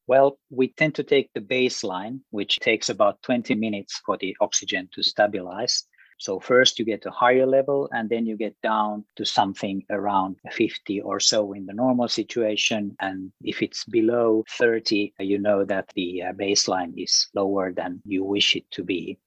Well, 0.07 0.39
we 0.51 0.69
tend 0.69 0.95
to 0.97 1.03
take 1.03 1.31
the 1.33 1.41
baseline, 1.41 2.21
which 2.31 2.61
takes 2.61 2.89
about 2.91 3.23
20 3.23 3.55
minutes 3.55 4.01
for 4.05 4.17
the 4.19 4.37
oxygen 4.41 4.89
to 4.93 5.03
stabilize. 5.03 5.85
So 6.19 6.41
first 6.41 6.79
you 6.79 6.85
get 6.85 7.07
a 7.07 7.11
higher 7.11 7.47
level 7.47 7.89
and 7.93 8.11
then 8.11 8.27
you 8.27 8.37
get 8.37 8.61
down 8.61 9.05
to 9.17 9.25
something 9.25 9.85
around 9.89 10.37
50 10.51 11.01
or 11.01 11.21
so 11.21 11.53
in 11.53 11.67
the 11.67 11.73
normal 11.73 12.09
situation. 12.09 12.97
And 13.01 13.33
if 13.43 13.63
it's 13.63 13.85
below 13.85 14.45
30, 14.51 15.15
you 15.21 15.39
know 15.39 15.65
that 15.65 15.89
the 15.95 16.23
uh, 16.23 16.33
baseline 16.33 16.93
is 16.97 17.29
lower 17.35 17.73
than 17.73 18.03
you 18.05 18.25
wish 18.25 18.57
it 18.57 18.71
to 18.73 18.85
be 18.85 19.19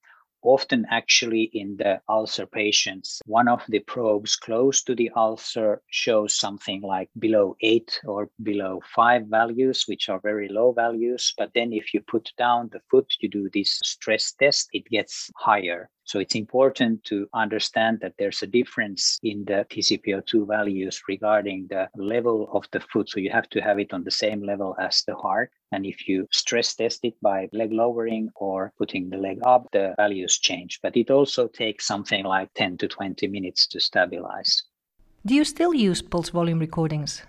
often 0.43 0.85
actually 0.89 1.43
in 1.53 1.77
the 1.77 2.01
ulcer 2.09 2.45
patients, 2.45 3.21
one 3.25 3.47
of 3.47 3.63
the 3.69 3.79
probes 3.79 4.35
close 4.35 4.83
to 4.83 4.95
the 4.95 5.11
ulcer 5.15 5.81
shows 5.89 6.37
something 6.37 6.81
like 6.81 7.09
below 7.19 7.55
eight 7.61 7.99
or 8.05 8.29
below 8.41 8.81
five 8.95 9.27
values, 9.27 9.83
which 9.87 10.09
are 10.09 10.19
very 10.21 10.49
low 10.49 10.71
values. 10.71 11.33
But 11.37 11.51
then 11.53 11.73
if 11.73 11.93
you 11.93 12.01
put 12.01 12.31
down 12.37 12.69
the 12.71 12.81
foot, 12.89 13.13
you 13.19 13.29
do 13.29 13.49
this 13.53 13.79
stress 13.83 14.31
test, 14.33 14.69
it 14.73 14.85
gets 14.85 15.29
higher. 15.35 15.89
So 16.03 16.19
it's 16.19 16.35
important 16.35 17.03
to 17.05 17.27
understand 17.33 17.99
that 18.01 18.13
there's 18.17 18.41
a 18.41 18.47
difference 18.47 19.19
in 19.23 19.45
the 19.45 19.65
TCPO2 19.69 20.47
values 20.47 21.01
regarding 21.07 21.67
the 21.69 21.89
level 21.95 22.49
of 22.53 22.65
the 22.71 22.79
foot. 22.79 23.09
So 23.09 23.19
you 23.19 23.31
have 23.31 23.49
to 23.49 23.61
have 23.61 23.79
it 23.79 23.93
on 23.93 24.03
the 24.03 24.11
same 24.11 24.43
level 24.43 24.75
as 24.79 25.03
the 25.07 25.15
heart. 25.15 25.51
And 25.71 25.85
if 25.85 26.07
you 26.07 26.27
stress 26.31 26.75
test 26.75 26.99
it 27.03 27.15
by 27.21 27.47
leg 27.53 27.71
lowering 27.71 28.29
or 28.35 28.73
putting 28.77 29.09
the 29.09 29.17
leg 29.17 29.39
up, 29.45 29.67
the 29.71 29.93
values 29.97 30.37
change. 30.39 30.79
But 30.81 30.97
it 30.97 31.09
also 31.09 31.47
takes 31.47 31.87
something 31.87 32.25
like 32.25 32.53
10 32.55 32.77
to 32.77 32.87
20 32.87 33.27
minutes 33.27 33.67
to 33.67 33.79
stabilize. 33.79 34.63
Do 35.25 35.35
you 35.35 35.45
still 35.45 35.73
use 35.73 36.01
pulse 36.01 36.29
volume 36.29 36.59
recordings? 36.59 37.23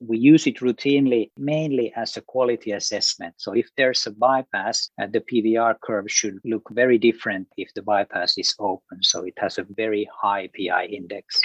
We 0.00 0.18
use 0.18 0.46
it 0.46 0.58
routinely 0.58 1.30
mainly 1.36 1.92
as 1.96 2.16
a 2.16 2.20
quality 2.20 2.72
assessment. 2.72 3.34
So 3.38 3.52
if 3.52 3.68
there's 3.76 4.06
a 4.06 4.10
bypass, 4.10 4.90
uh, 5.00 5.06
the 5.06 5.20
PVR 5.20 5.76
curve 5.80 6.10
should 6.10 6.38
look 6.44 6.68
very 6.70 6.98
different 6.98 7.48
if 7.56 7.72
the 7.74 7.82
bypass 7.82 8.36
is 8.38 8.54
open. 8.58 9.02
So 9.02 9.24
it 9.24 9.34
has 9.38 9.58
a 9.58 9.66
very 9.76 10.08
high 10.22 10.48
PI 10.56 10.86
index. 10.86 11.40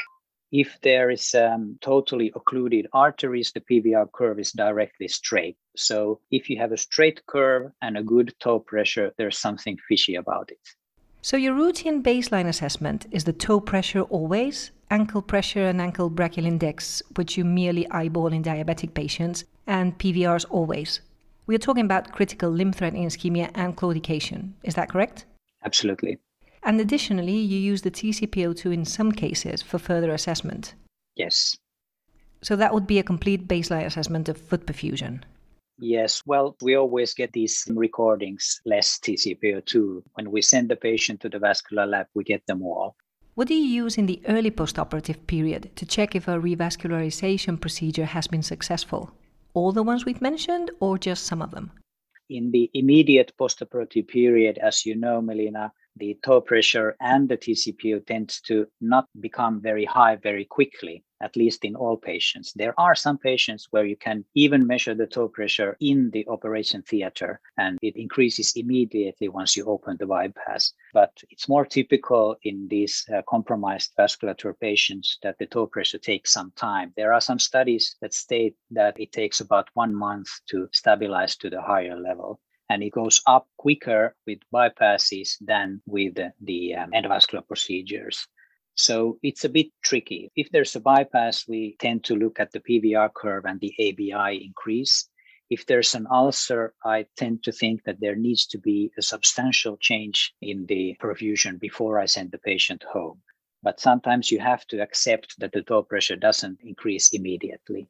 If 0.52 0.80
there 0.82 1.12
is 1.12 1.36
um, 1.36 1.78
totally 1.80 2.32
occluded 2.36 2.88
arteries, 2.92 3.52
the 3.52 3.62
PVR 3.62 4.12
curve 4.12 4.40
is 4.40 4.52
directly 4.52 5.08
straight. 5.08 5.58
So 5.76 6.22
if 6.32 6.50
you 6.50 6.58
have 6.58 6.72
a 6.72 6.78
straight 6.78 7.24
curve 7.28 7.72
and 7.84 7.98
a 7.98 8.04
good 8.04 8.34
toe 8.40 8.60
pressure, 8.60 9.14
there's 9.18 9.38
something 9.38 9.78
fishy 9.88 10.16
about 10.16 10.50
it. 10.52 10.60
So 11.22 11.38
your 11.38 11.54
routine 11.54 12.02
baseline 12.02 12.48
assessment 12.48 13.06
is 13.12 13.26
the 13.26 13.34
toe 13.34 13.60
pressure 13.60 14.02
always, 14.04 14.72
ankle 14.90 15.22
pressure 15.22 15.68
and 15.68 15.82
ankle 15.82 16.10
brachial 16.10 16.46
index, 16.46 17.02
which 17.16 17.38
you 17.38 17.46
merely 17.46 17.90
eyeball 17.92 18.34
in 18.34 18.44
diabetic 18.44 18.94
patients, 18.94 19.44
and 19.68 19.98
PVRs 20.00 20.46
always. 20.50 21.02
We 21.46 21.56
are 21.56 21.60
talking 21.60 21.86
about 21.86 22.12
critical 22.12 22.50
limb 22.50 22.74
threatening 22.74 23.08
ischemia 23.08 23.52
and 23.56 23.76
claudication. 23.76 24.54
Is 24.64 24.76
that 24.76 24.90
correct? 24.90 25.26
Absolutely. 25.64 26.20
And 26.64 26.80
additionally, 26.80 27.38
you 27.38 27.58
use 27.58 27.82
the 27.82 27.92
TCPO2 27.92 28.74
in 28.74 28.86
some 28.86 29.12
cases 29.12 29.62
for 29.62 29.80
further 29.80 30.12
assessment. 30.12 30.74
Yes. 31.16 31.58
So 32.42 32.56
that 32.56 32.74
would 32.74 32.88
be 32.88 33.00
a 33.00 33.04
complete 33.04 33.48
baseline 33.48 33.86
assessment 33.86 34.30
of 34.30 34.38
foot 34.38 34.66
perfusion. 34.66 35.24
Yes, 35.78 36.22
well, 36.26 36.58
we 36.62 36.76
always 36.76 37.14
get 37.14 37.32
these 37.32 37.66
recordings 37.70 38.62
less 38.66 39.00
TCPO2. 39.00 40.04
When 40.14 40.30
we 40.30 40.42
send 40.42 40.70
the 40.70 40.76
patient 40.76 41.22
to 41.22 41.30
the 41.30 41.40
vascular 41.40 41.86
lab, 41.86 42.08
we 42.14 42.24
get 42.26 42.46
them 42.48 42.62
all. 42.62 42.96
What 43.40 43.48
do 43.48 43.54
you 43.54 43.84
use 43.84 43.98
in 43.98 44.06
the 44.06 44.22
early 44.28 44.52
postoperative 44.52 45.26
period 45.26 45.72
to 45.78 45.86
check 45.86 46.14
if 46.14 46.28
a 46.28 46.32
revascularization 46.32 47.62
procedure 47.62 48.04
has 48.04 48.28
been 48.28 48.44
successful? 48.44 49.12
All 49.54 49.72
the 49.72 49.82
ones 49.82 50.04
we've 50.04 50.22
mentioned, 50.22 50.72
or 50.82 50.98
just 50.98 51.24
some 51.24 51.42
of 51.42 51.52
them? 51.52 51.72
In 52.30 52.52
the 52.52 52.70
immediate 52.74 53.32
postoperative 53.40 54.10
period, 54.10 54.58
as 54.58 54.86
you 54.86 54.94
know, 54.94 55.22
Melina, 55.22 55.72
the 55.96 56.20
toe 56.22 56.42
pressure 56.42 56.98
and 57.00 57.30
the 57.30 57.38
TCPO 57.38 58.06
tends 58.06 58.42
to 58.42 58.68
not 58.82 59.08
become 59.22 59.62
very 59.62 59.86
high 59.86 60.18
very 60.18 60.44
quickly, 60.44 61.06
at 61.22 61.36
least 61.36 61.66
in 61.66 61.76
all 61.76 61.98
patients. 61.98 62.54
There 62.54 62.74
are 62.80 62.96
some 62.96 63.18
patients 63.18 63.68
where 63.72 63.86
you 63.86 63.96
can 63.96 64.26
even 64.36 64.68
measure 64.68 64.96
the 64.96 65.08
toe 65.08 65.28
pressure 65.28 65.78
in 65.80 66.10
the 66.12 66.28
operation 66.28 66.82
theater 66.84 67.40
and 67.58 67.78
it 67.82 67.96
increases 67.96 68.54
immediately 68.56 69.30
once 69.30 69.56
you 69.56 69.66
open 69.66 69.98
the 69.98 70.06
bypass. 70.06 70.74
But 70.94 71.12
it's 71.30 71.50
more 71.50 71.66
typical 71.66 72.36
in 72.44 72.68
these 72.70 73.06
uh, 73.14 73.22
compromised 73.28 73.94
vasculature 73.98 74.58
patients 74.60 75.18
that 75.24 75.38
the 75.40 75.46
toe 75.46 75.68
pressure 75.68 76.00
takes 76.00 76.34
some 76.34 76.52
time. 76.56 76.94
There 76.96 77.14
are 77.14 77.22
some 77.22 77.40
studies 77.40 77.96
that 78.02 78.14
state 78.14 78.56
that 78.72 79.00
it 79.00 79.12
takes 79.12 79.40
about 79.40 79.70
one 79.74 79.94
month 79.94 80.30
to 80.50 80.70
stabilize 80.72 81.36
to 81.38 81.50
the 81.50 81.62
higher 81.62 82.00
level 82.00 82.40
and 82.70 82.84
it 82.84 82.92
goes 82.92 83.22
up 83.26 83.48
quicker 83.58 84.16
with 84.28 84.40
bypasses 84.54 85.38
than 85.42 85.82
with 85.86 86.18
the 86.42 86.76
um, 86.76 86.92
endovascular 86.92 87.46
procedures. 87.48 88.28
So 88.80 89.20
it's 89.22 89.44
a 89.44 89.50
bit 89.50 89.68
tricky. 89.84 90.32
If 90.38 90.52
there's 90.52 90.74
a 90.78 90.80
bypass, 90.80 91.46
we 91.46 91.76
tend 91.82 92.06
to 92.06 92.16
look 92.16 92.40
at 92.40 92.54
the 92.54 92.62
PVR 92.62 93.14
curve 93.14 93.44
and 93.44 93.60
the 93.60 93.74
ABI 93.78 94.42
increase. 94.42 95.10
If 95.50 95.66
there's 95.66 95.96
an 95.96 96.08
ulcer, 96.10 96.74
I 96.86 97.06
tend 97.18 97.44
to 97.44 97.52
think 97.52 97.84
that 97.84 98.00
there 98.00 98.16
needs 98.16 98.48
to 98.48 98.58
be 98.58 98.90
a 98.98 99.02
substantial 99.02 99.76
change 99.76 100.34
in 100.42 100.66
the 100.68 100.96
perfusion 101.02 101.60
before 101.60 102.00
I 102.00 102.06
send 102.06 102.32
the 102.32 102.38
patient 102.38 102.84
home. 102.84 103.22
But 103.62 103.82
sometimes 103.82 104.32
you 104.32 104.40
have 104.40 104.66
to 104.68 104.82
accept 104.82 105.38
that 105.40 105.52
the 105.52 105.62
toe 105.62 105.84
pressure 105.84 106.16
doesn't 106.16 106.62
increase 106.64 107.12
immediately. 107.12 107.90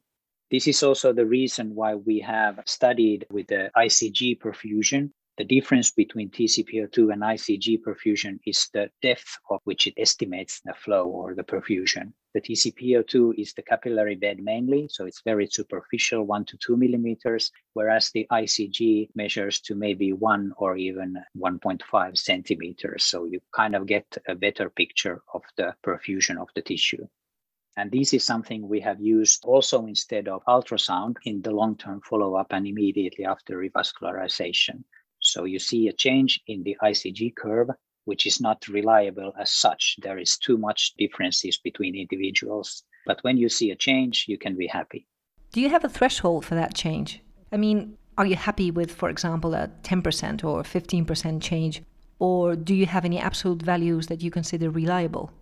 This 0.50 0.66
is 0.66 0.82
also 0.82 1.12
the 1.12 1.24
reason 1.24 1.76
why 1.76 1.94
we 1.94 2.18
have 2.18 2.64
studied 2.66 3.26
with 3.30 3.46
the 3.46 3.70
ICG 3.76 4.40
perfusion. 4.40 5.12
The 5.40 5.60
difference 5.60 5.90
between 5.90 6.28
TCPO2 6.28 7.14
and 7.14 7.22
ICG 7.22 7.80
perfusion 7.80 8.40
is 8.44 8.68
the 8.74 8.90
depth 9.00 9.38
of 9.48 9.62
which 9.64 9.86
it 9.86 9.94
estimates 9.96 10.60
the 10.60 10.74
flow 10.74 11.06
or 11.06 11.34
the 11.34 11.42
perfusion. 11.42 12.12
The 12.34 12.42
TCPO2 12.42 13.40
is 13.40 13.54
the 13.54 13.62
capillary 13.62 14.16
bed 14.16 14.40
mainly, 14.40 14.88
so 14.88 15.06
it's 15.06 15.22
very 15.22 15.46
superficial, 15.46 16.24
one 16.24 16.44
to 16.44 16.58
two 16.58 16.76
millimeters, 16.76 17.50
whereas 17.72 18.10
the 18.10 18.26
ICG 18.30 19.12
measures 19.14 19.62
to 19.62 19.74
maybe 19.74 20.12
one 20.12 20.52
or 20.58 20.76
even 20.76 21.16
1.5 21.34 22.18
centimeters. 22.18 23.04
So 23.04 23.24
you 23.24 23.40
kind 23.56 23.74
of 23.74 23.86
get 23.86 24.18
a 24.28 24.34
better 24.34 24.68
picture 24.68 25.22
of 25.32 25.40
the 25.56 25.74
perfusion 25.82 26.36
of 26.36 26.48
the 26.54 26.60
tissue. 26.60 27.08
And 27.78 27.90
this 27.90 28.12
is 28.12 28.24
something 28.24 28.68
we 28.68 28.80
have 28.80 29.00
used 29.00 29.42
also 29.46 29.86
instead 29.86 30.28
of 30.28 30.44
ultrasound 30.44 31.16
in 31.24 31.40
the 31.40 31.52
long 31.52 31.78
term 31.78 32.02
follow 32.02 32.34
up 32.34 32.48
and 32.52 32.66
immediately 32.66 33.24
after 33.24 33.56
revascularization. 33.56 34.84
So 35.20 35.44
you 35.44 35.58
see 35.58 35.88
a 35.88 35.92
change 35.92 36.40
in 36.46 36.62
the 36.62 36.76
ICG 36.82 37.36
curve, 37.36 37.68
which 38.04 38.26
is 38.26 38.40
not 38.40 38.66
reliable 38.68 39.32
as 39.38 39.50
such. 39.50 39.96
There 40.02 40.18
is 40.18 40.38
too 40.38 40.58
much 40.58 40.94
differences 40.98 41.58
between 41.58 41.94
individuals. 41.94 42.82
But 43.06 43.22
when 43.22 43.36
you 43.36 43.48
see 43.48 43.70
a 43.70 43.76
change, 43.76 44.24
you 44.28 44.38
can 44.38 44.56
be 44.56 44.66
happy. 44.66 45.06
Do 45.52 45.60
you 45.60 45.68
have 45.68 45.84
a 45.84 45.88
threshold 45.88 46.44
for 46.44 46.54
that 46.54 46.74
change? 46.74 47.20
I 47.52 47.56
mean, 47.56 47.96
are 48.16 48.26
you 48.26 48.36
happy 48.36 48.70
with, 48.70 48.92
for 48.92 49.08
example, 49.08 49.54
a 49.54 49.70
10% 49.82 50.44
or 50.44 50.62
15% 50.62 51.42
change? 51.42 51.82
Or 52.18 52.54
do 52.54 52.74
you 52.74 52.86
have 52.86 53.04
any 53.04 53.18
absolute 53.18 53.62
values 53.62 54.06
that 54.08 54.22
you 54.22 54.30
consider 54.30 54.70
reliable? 54.70 55.32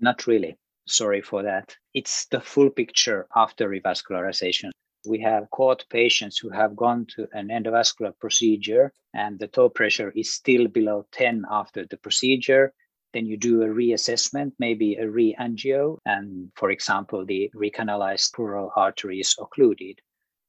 Not 0.00 0.26
really 0.26 0.56
sorry 0.86 1.22
for 1.22 1.42
that. 1.42 1.76
It's 1.94 2.26
the 2.26 2.40
full 2.40 2.70
picture 2.70 3.26
after 3.36 3.68
revascularization. 3.68 4.70
We 5.06 5.20
have 5.20 5.50
caught 5.50 5.88
patients 5.88 6.38
who 6.38 6.50
have 6.50 6.76
gone 6.76 7.06
to 7.16 7.26
an 7.32 7.48
endovascular 7.48 8.12
procedure 8.18 8.92
and 9.14 9.38
the 9.38 9.48
toe 9.48 9.70
pressure 9.70 10.10
is 10.10 10.32
still 10.32 10.68
below 10.68 11.06
10 11.12 11.44
after 11.50 11.86
the 11.86 11.96
procedure. 11.96 12.74
Then 13.12 13.26
you 13.26 13.36
do 13.36 13.62
a 13.62 13.66
reassessment, 13.66 14.52
maybe 14.58 14.94
a 14.96 15.08
re-angio, 15.08 15.98
and 16.04 16.52
for 16.54 16.70
example, 16.70 17.24
the 17.26 17.50
recanalized 17.56 18.32
crural 18.32 18.70
artery 18.76 19.20
is 19.20 19.34
occluded. 19.40 20.00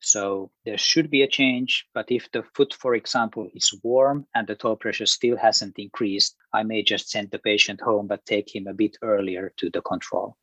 So 0.01 0.51
there 0.65 0.77
should 0.77 1.09
be 1.09 1.21
a 1.21 1.27
change, 1.27 1.87
but 1.93 2.11
if 2.11 2.29
the 2.31 2.43
foot, 2.55 2.73
for 2.73 2.95
example, 2.95 3.47
is 3.53 3.73
warm 3.83 4.27
and 4.35 4.47
the 4.47 4.55
toe 4.55 4.75
pressure 4.75 5.05
still 5.05 5.37
hasn't 5.37 5.77
increased, 5.77 6.35
I 6.53 6.63
may 6.63 6.83
just 6.83 7.09
send 7.09 7.31
the 7.31 7.39
patient 7.39 7.81
home 7.81 8.07
but 8.07 8.25
take 8.25 8.53
him 8.53 8.67
a 8.67 8.73
bit 8.73 8.97
earlier 9.01 9.53
to 9.57 9.69
the 9.69 9.81
control. 9.81 10.35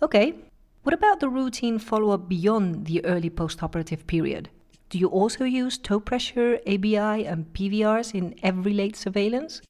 Okay. 0.00 0.34
What 0.82 0.94
about 0.94 1.20
the 1.20 1.28
routine 1.28 1.78
follow 1.78 2.10
up 2.10 2.26
beyond 2.26 2.86
the 2.86 3.04
early 3.04 3.28
postoperative 3.28 4.06
period? 4.06 4.48
Do 4.88 4.98
you 4.98 5.08
also 5.08 5.44
use 5.44 5.76
toe 5.76 6.00
pressure, 6.00 6.58
ABI, 6.66 7.26
and 7.26 7.52
PVRs 7.52 8.14
in 8.14 8.34
every 8.42 8.72
late 8.72 8.96
surveillance? 8.96 9.60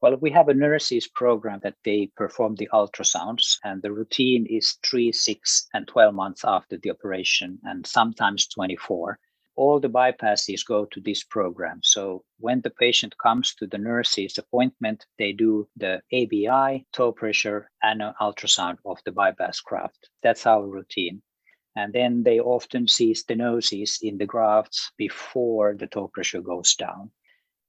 Well, 0.00 0.16
we 0.16 0.30
have 0.30 0.48
a 0.48 0.54
nurses 0.54 1.08
program 1.08 1.60
that 1.62 1.76
they 1.84 2.10
perform 2.16 2.54
the 2.54 2.70
ultrasounds, 2.72 3.58
and 3.64 3.82
the 3.82 3.92
routine 3.92 4.46
is 4.48 4.78
three, 4.82 5.12
six, 5.12 5.68
and 5.74 5.86
12 5.86 6.14
months 6.14 6.42
after 6.42 6.78
the 6.78 6.90
operation, 6.90 7.58
and 7.64 7.86
sometimes 7.86 8.46
24. 8.46 9.18
All 9.56 9.80
the 9.80 9.88
bypasses 9.88 10.64
go 10.66 10.84
to 10.84 11.00
this 11.00 11.24
program. 11.24 11.80
So 11.82 12.24
when 12.38 12.60
the 12.60 12.70
patient 12.70 13.16
comes 13.18 13.54
to 13.56 13.66
the 13.66 13.78
nurse's 13.78 14.38
appointment, 14.38 15.06
they 15.18 15.32
do 15.32 15.68
the 15.76 16.02
ABI, 16.12 16.86
toe 16.92 17.12
pressure, 17.12 17.70
and 17.82 18.02
an 18.02 18.14
ultrasound 18.20 18.76
of 18.84 18.98
the 19.04 19.12
bypass 19.12 19.60
graft. 19.60 20.10
That's 20.22 20.46
our 20.46 20.66
routine. 20.66 21.22
And 21.74 21.92
then 21.92 22.22
they 22.22 22.38
often 22.40 22.86
see 22.88 23.12
stenosis 23.12 24.02
in 24.02 24.18
the 24.18 24.26
grafts 24.26 24.92
before 24.96 25.74
the 25.74 25.86
toe 25.86 26.08
pressure 26.08 26.40
goes 26.40 26.74
down. 26.74 27.10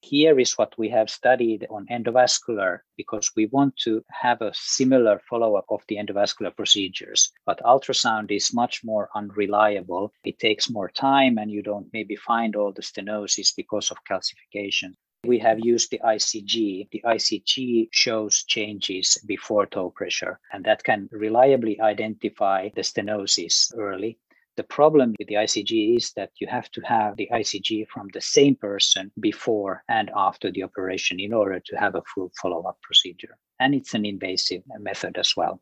Here 0.01 0.39
is 0.39 0.57
what 0.57 0.77
we 0.77 0.89
have 0.89 1.09
studied 1.09 1.65
on 1.69 1.87
endovascular 1.87 2.81
because 2.95 3.31
we 3.35 3.47
want 3.47 3.75
to 3.77 4.05
have 4.11 4.41
a 4.41 4.53
similar 4.53 5.19
follow 5.29 5.55
up 5.55 5.65
of 5.69 5.83
the 5.87 5.97
endovascular 5.97 6.55
procedures. 6.55 7.31
But 7.45 7.61
ultrasound 7.63 8.29
is 8.31 8.53
much 8.53 8.83
more 8.83 9.09
unreliable. 9.15 10.13
It 10.23 10.39
takes 10.39 10.69
more 10.69 10.89
time 10.89 11.37
and 11.37 11.49
you 11.49 11.63
don't 11.63 11.91
maybe 11.93 12.15
find 12.15 12.55
all 12.55 12.71
the 12.71 12.83
stenosis 12.83 13.55
because 13.55 13.89
of 13.89 13.97
calcification. 14.09 14.93
We 15.23 15.39
have 15.39 15.59
used 15.59 15.89
the 15.89 15.99
ICG. 15.99 16.89
The 16.91 17.01
ICG 17.03 17.89
shows 17.91 18.43
changes 18.43 19.17
before 19.25 19.65
toe 19.65 19.89
pressure, 19.89 20.39
and 20.53 20.63
that 20.65 20.83
can 20.83 21.09
reliably 21.11 21.81
identify 21.81 22.69
the 22.75 22.81
stenosis 22.81 23.73
early. 23.75 24.19
The 24.57 24.63
problem 24.63 25.13
with 25.19 25.27
the 25.27 25.35
ICG 25.35 25.97
is 25.97 26.13
that 26.13 26.31
you 26.41 26.47
have 26.47 26.71
to 26.71 26.81
have 26.81 27.15
the 27.15 27.29
ICG 27.31 27.87
from 27.89 28.07
the 28.11 28.21
same 28.21 28.55
person 28.55 29.11
before 29.19 29.83
and 29.87 30.09
after 30.15 30.51
the 30.51 30.63
operation 30.63 31.19
in 31.19 31.31
order 31.31 31.59
to 31.59 31.75
have 31.75 31.93
a 31.93 32.01
full 32.13 32.31
follow 32.41 32.63
up 32.63 32.81
procedure. 32.81 33.37
And 33.59 33.75
it's 33.75 33.93
an 33.93 34.03
invasive 34.03 34.63
method 34.79 35.17
as 35.19 35.37
well. 35.37 35.61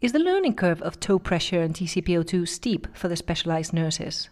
Is 0.00 0.12
the 0.12 0.20
learning 0.20 0.54
curve 0.54 0.80
of 0.82 1.00
toe 1.00 1.18
pressure 1.18 1.60
and 1.60 1.74
TCPO2 1.74 2.46
steep 2.46 2.86
for 2.96 3.08
the 3.08 3.16
specialized 3.16 3.72
nurses? 3.72 4.28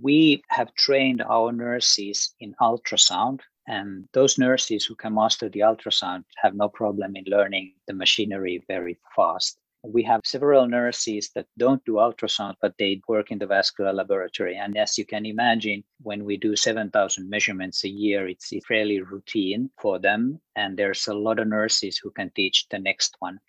We 0.00 0.42
have 0.48 0.74
trained 0.74 1.20
our 1.20 1.52
nurses 1.52 2.34
in 2.40 2.54
ultrasound, 2.58 3.40
and 3.66 4.08
those 4.14 4.38
nurses 4.38 4.86
who 4.86 4.94
can 4.94 5.14
master 5.14 5.50
the 5.50 5.60
ultrasound 5.60 6.24
have 6.36 6.54
no 6.54 6.70
problem 6.70 7.16
in 7.16 7.24
learning 7.26 7.74
the 7.86 7.92
machinery 7.92 8.64
very 8.66 8.98
fast. 9.14 9.58
We 9.82 10.02
have 10.02 10.20
several 10.24 10.66
nurses 10.66 11.30
that 11.34 11.46
don't 11.56 11.82
do 11.84 11.92
ultrasound, 11.94 12.56
but 12.60 12.74
they 12.78 13.00
work 13.08 13.30
in 13.30 13.38
the 13.38 13.46
vascular 13.46 13.92
laboratory. 13.92 14.56
And 14.56 14.76
as 14.76 14.98
you 14.98 15.06
can 15.06 15.24
imagine, 15.24 15.84
when 16.02 16.24
we 16.24 16.36
do 16.36 16.54
7,000 16.54 17.30
measurements 17.30 17.84
a 17.84 17.88
year, 17.88 18.28
it's 18.28 18.52
fairly 18.68 19.00
routine 19.00 19.70
for 19.80 19.98
them. 19.98 20.40
And 20.54 20.76
there's 20.76 21.06
a 21.08 21.14
lot 21.14 21.38
of 21.38 21.48
nurses 21.48 21.96
who 21.96 22.10
can 22.10 22.30
teach 22.36 22.66
the 22.68 22.78
next 22.78 23.16
one. 23.20 23.40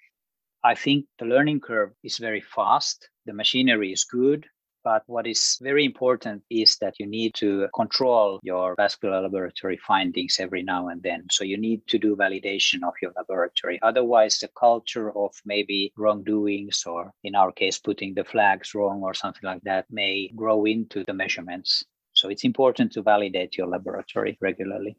I 0.63 0.75
think 0.75 1.05
the 1.19 1.25
learning 1.25 1.59
curve 1.59 1.91
is 2.03 2.17
very 2.17 2.41
fast. 2.41 3.09
The 3.25 3.33
machinery 3.33 3.91
is 3.91 4.05
good. 4.05 4.47
But 4.83 5.03
what 5.05 5.27
is 5.27 5.59
very 5.61 5.85
important 5.85 6.41
is 6.49 6.77
that 6.77 6.99
you 6.99 7.05
need 7.05 7.35
to 7.35 7.67
control 7.75 8.39
your 8.41 8.75
vascular 8.75 9.21
laboratory 9.21 9.77
findings 9.77 10.37
every 10.39 10.63
now 10.63 10.87
and 10.87 11.03
then. 11.03 11.27
So 11.29 11.43
you 11.43 11.57
need 11.57 11.85
to 11.87 11.99
do 11.99 12.15
validation 12.15 12.83
of 12.83 12.93
your 13.01 13.11
laboratory. 13.15 13.79
Otherwise, 13.83 14.39
the 14.39 14.49
culture 14.59 15.15
of 15.15 15.33
maybe 15.45 15.93
wrongdoings, 15.97 16.83
or 16.87 17.11
in 17.23 17.35
our 17.35 17.51
case, 17.51 17.77
putting 17.77 18.15
the 18.15 18.23
flags 18.23 18.73
wrong 18.73 19.01
or 19.03 19.13
something 19.13 19.43
like 19.43 19.61
that, 19.63 19.85
may 19.91 20.29
grow 20.35 20.65
into 20.65 21.03
the 21.05 21.13
measurements. 21.13 21.83
So 22.13 22.29
it's 22.29 22.43
important 22.43 22.91
to 22.93 23.03
validate 23.03 23.57
your 23.57 23.67
laboratory 23.67 24.37
regularly. 24.41 24.97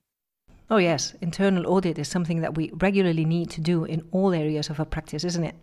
Oh, 0.71 0.79
yes. 0.79 1.15
Internal 1.21 1.67
audit 1.67 1.99
is 1.99 2.09
something 2.09 2.41
that 2.41 2.57
we 2.57 2.71
regularly 2.75 3.25
need 3.25 3.51
to 3.51 3.61
do 3.61 3.85
in 3.85 4.07
all 4.13 4.33
areas 4.33 4.71
of 4.71 4.79
our 4.79 4.87
practice, 4.87 5.25
isn't 5.25 5.45
it? 5.45 5.57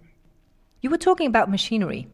You 0.81 0.89
were 0.89 0.97
talking 0.97 1.27
about 1.27 1.49
machinery. 1.49 2.09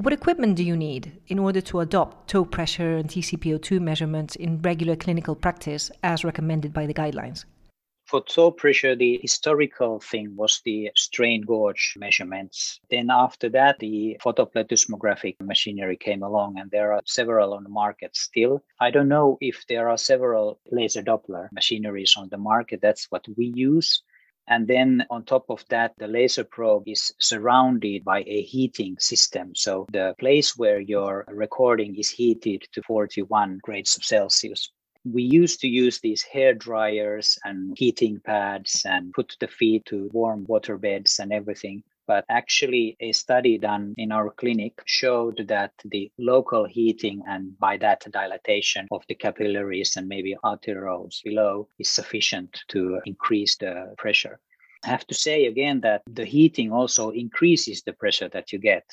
What 0.00 0.14
equipment 0.14 0.56
do 0.56 0.64
you 0.64 0.78
need 0.78 1.20
in 1.26 1.38
order 1.38 1.60
to 1.60 1.80
adopt 1.80 2.30
toe 2.30 2.46
pressure 2.46 2.96
and 2.96 3.06
TCPO2 3.06 3.80
measurements 3.80 4.34
in 4.34 4.62
regular 4.62 4.96
clinical 4.96 5.34
practice 5.34 5.90
as 6.02 6.24
recommended 6.24 6.72
by 6.72 6.86
the 6.86 6.94
guidelines? 6.94 7.44
For 8.06 8.24
toe 8.24 8.50
pressure, 8.50 8.96
the 8.96 9.18
historical 9.20 10.00
thing 10.00 10.34
was 10.36 10.62
the 10.64 10.90
strain 10.96 11.42
gauge 11.42 11.96
measurements. 11.98 12.80
Then 12.88 13.10
after 13.10 13.50
that, 13.50 13.78
the 13.78 14.16
photoplethysmographic 14.24 15.36
machinery 15.42 15.98
came 15.98 16.22
along, 16.22 16.58
and 16.58 16.70
there 16.70 16.94
are 16.94 17.02
several 17.04 17.52
on 17.52 17.62
the 17.62 17.68
market 17.68 18.16
still. 18.16 18.64
I 18.80 18.90
don't 18.90 19.08
know 19.08 19.36
if 19.42 19.66
there 19.68 19.90
are 19.90 19.98
several 19.98 20.60
laser 20.72 21.02
Doppler 21.02 21.50
machineries 21.52 22.14
on 22.16 22.30
the 22.30 22.38
market. 22.38 22.80
That's 22.80 23.04
what 23.10 23.26
we 23.36 23.52
use. 23.54 24.02
And 24.48 24.66
then 24.66 25.06
on 25.10 25.24
top 25.24 25.46
of 25.48 25.64
that, 25.68 25.94
the 25.98 26.08
laser 26.08 26.44
probe 26.44 26.88
is 26.88 27.14
surrounded 27.18 28.04
by 28.04 28.22
a 28.22 28.42
heating 28.42 28.96
system. 28.98 29.54
So 29.54 29.86
the 29.92 30.14
place 30.18 30.56
where 30.56 30.80
your 30.80 31.24
recording 31.28 31.96
is 31.96 32.10
heated 32.10 32.66
to 32.72 32.82
41 32.82 33.60
grades 33.62 33.96
of 33.96 34.04
Celsius. 34.04 34.72
We 35.04 35.22
used 35.22 35.60
to 35.60 35.68
use 35.68 36.00
these 36.00 36.22
hair 36.22 36.52
dryers 36.52 37.38
and 37.44 37.76
heating 37.78 38.20
pads 38.20 38.82
and 38.84 39.12
put 39.12 39.36
the 39.40 39.48
feet 39.48 39.86
to 39.86 40.10
warm 40.12 40.44
water 40.46 40.76
beds 40.76 41.18
and 41.18 41.32
everything. 41.32 41.82
But 42.10 42.24
actually, 42.28 42.96
a 42.98 43.12
study 43.12 43.56
done 43.56 43.94
in 43.96 44.10
our 44.10 44.30
clinic 44.30 44.82
showed 44.84 45.46
that 45.46 45.70
the 45.84 46.10
local 46.18 46.64
heating 46.64 47.22
and 47.28 47.56
by 47.60 47.76
that 47.76 48.04
dilatation 48.10 48.88
of 48.90 49.04
the 49.06 49.14
capillaries 49.14 49.96
and 49.96 50.08
maybe 50.08 50.34
arterioles 50.42 51.22
below 51.22 51.68
is 51.78 51.88
sufficient 51.88 52.64
to 52.70 53.00
increase 53.06 53.54
the 53.58 53.94
pressure. 53.96 54.40
I 54.84 54.88
have 54.88 55.06
to 55.06 55.14
say 55.14 55.46
again 55.46 55.82
that 55.82 56.02
the 56.04 56.24
heating 56.24 56.72
also 56.72 57.10
increases 57.10 57.82
the 57.82 57.92
pressure 57.92 58.28
that 58.30 58.52
you 58.52 58.58
get. 58.58 58.86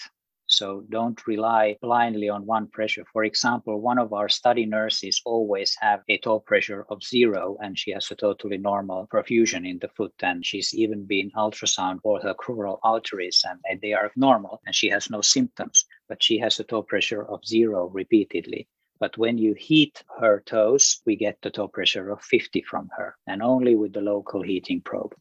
So 0.49 0.83
don't 0.89 1.27
rely 1.27 1.77
blindly 1.81 2.29
on 2.29 2.45
one 2.45 2.67
pressure. 2.67 3.03
For 3.11 3.25
example, 3.25 3.81
one 3.81 3.99
of 3.99 4.13
our 4.13 4.29
study 4.29 4.65
nurses 4.65 5.21
always 5.25 5.75
have 5.81 6.03
a 6.07 6.17
toe 6.17 6.39
pressure 6.39 6.85
of 6.89 7.03
zero 7.03 7.57
and 7.61 7.77
she 7.77 7.91
has 7.91 8.09
a 8.09 8.15
totally 8.15 8.57
normal 8.57 9.07
perfusion 9.07 9.69
in 9.69 9.79
the 9.79 9.89
foot 9.89 10.13
and 10.21 10.45
she's 10.45 10.73
even 10.73 11.05
been 11.05 11.31
ultrasound 11.35 12.01
for 12.01 12.21
her 12.21 12.33
crural 12.33 12.79
arteries 12.83 13.43
and 13.65 13.81
they 13.81 13.93
are 13.93 14.11
normal 14.15 14.61
and 14.65 14.73
she 14.73 14.87
has 14.87 15.09
no 15.09 15.21
symptoms, 15.21 15.85
but 16.07 16.23
she 16.23 16.37
has 16.39 16.59
a 16.59 16.63
toe 16.63 16.81
pressure 16.81 17.25
of 17.27 17.45
zero 17.45 17.89
repeatedly. 17.89 18.67
But 18.99 19.17
when 19.17 19.37
you 19.37 19.53
heat 19.53 20.03
her 20.19 20.41
toes, 20.45 21.01
we 21.05 21.15
get 21.17 21.41
the 21.41 21.51
toe 21.51 21.67
pressure 21.67 22.09
of 22.09 22.21
50 22.23 22.61
from 22.63 22.89
her 22.97 23.15
and 23.27 23.43
only 23.43 23.75
with 23.75 23.93
the 23.93 24.01
local 24.01 24.41
heating 24.41 24.81
probe. 24.81 25.13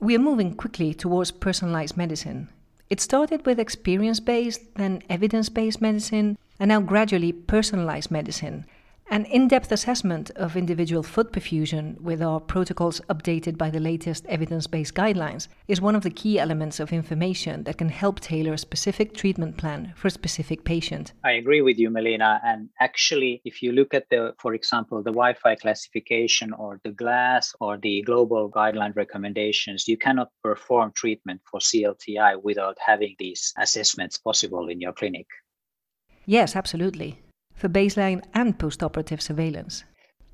We 0.00 0.14
are 0.14 0.20
moving 0.20 0.54
quickly 0.54 0.92
towards 0.92 1.30
personalized 1.30 1.96
medicine. 1.96 2.48
It 2.90 3.00
started 3.00 3.44
with 3.44 3.60
experience 3.60 4.20
based, 4.20 4.74
then 4.76 5.02
evidence 5.10 5.48
based 5.48 5.80
medicine, 5.80 6.38
and 6.58 6.68
now 6.68 6.80
gradually 6.80 7.32
personalized 7.32 8.10
medicine. 8.10 8.64
An 9.10 9.24
in 9.24 9.48
depth 9.48 9.72
assessment 9.72 10.30
of 10.36 10.54
individual 10.54 11.02
foot 11.02 11.32
perfusion 11.32 11.98
with 11.98 12.20
our 12.20 12.38
protocols 12.38 13.00
updated 13.08 13.56
by 13.56 13.70
the 13.70 13.80
latest 13.80 14.26
evidence 14.26 14.66
based 14.66 14.94
guidelines 14.94 15.48
is 15.66 15.80
one 15.80 15.96
of 15.96 16.02
the 16.02 16.10
key 16.10 16.38
elements 16.38 16.78
of 16.78 16.92
information 16.92 17.64
that 17.64 17.78
can 17.78 17.88
help 17.88 18.20
tailor 18.20 18.52
a 18.52 18.58
specific 18.58 19.14
treatment 19.14 19.56
plan 19.56 19.94
for 19.96 20.08
a 20.08 20.10
specific 20.10 20.62
patient. 20.62 21.14
I 21.24 21.32
agree 21.32 21.62
with 21.62 21.78
you, 21.78 21.88
Melina. 21.88 22.38
And 22.44 22.68
actually, 22.80 23.40
if 23.46 23.62
you 23.62 23.72
look 23.72 23.94
at 23.94 24.10
the, 24.10 24.34
for 24.38 24.52
example, 24.52 25.02
the 25.02 25.12
WIfI 25.12 25.58
classification 25.58 26.52
or 26.52 26.78
the 26.84 26.90
GLASS 26.90 27.54
or 27.60 27.78
the 27.78 28.02
global 28.02 28.50
guideline 28.50 28.94
recommendations, 28.94 29.88
you 29.88 29.96
cannot 29.96 30.28
perform 30.42 30.92
treatment 30.92 31.40
for 31.50 31.60
CLTI 31.60 32.42
without 32.42 32.76
having 32.78 33.16
these 33.18 33.54
assessments 33.56 34.18
possible 34.18 34.68
in 34.68 34.82
your 34.82 34.92
clinic. 34.92 35.26
Yes, 36.26 36.54
absolutely 36.54 37.22
for 37.58 37.68
baseline 37.68 38.22
and 38.34 38.58
postoperative 38.58 39.20
surveillance. 39.20 39.84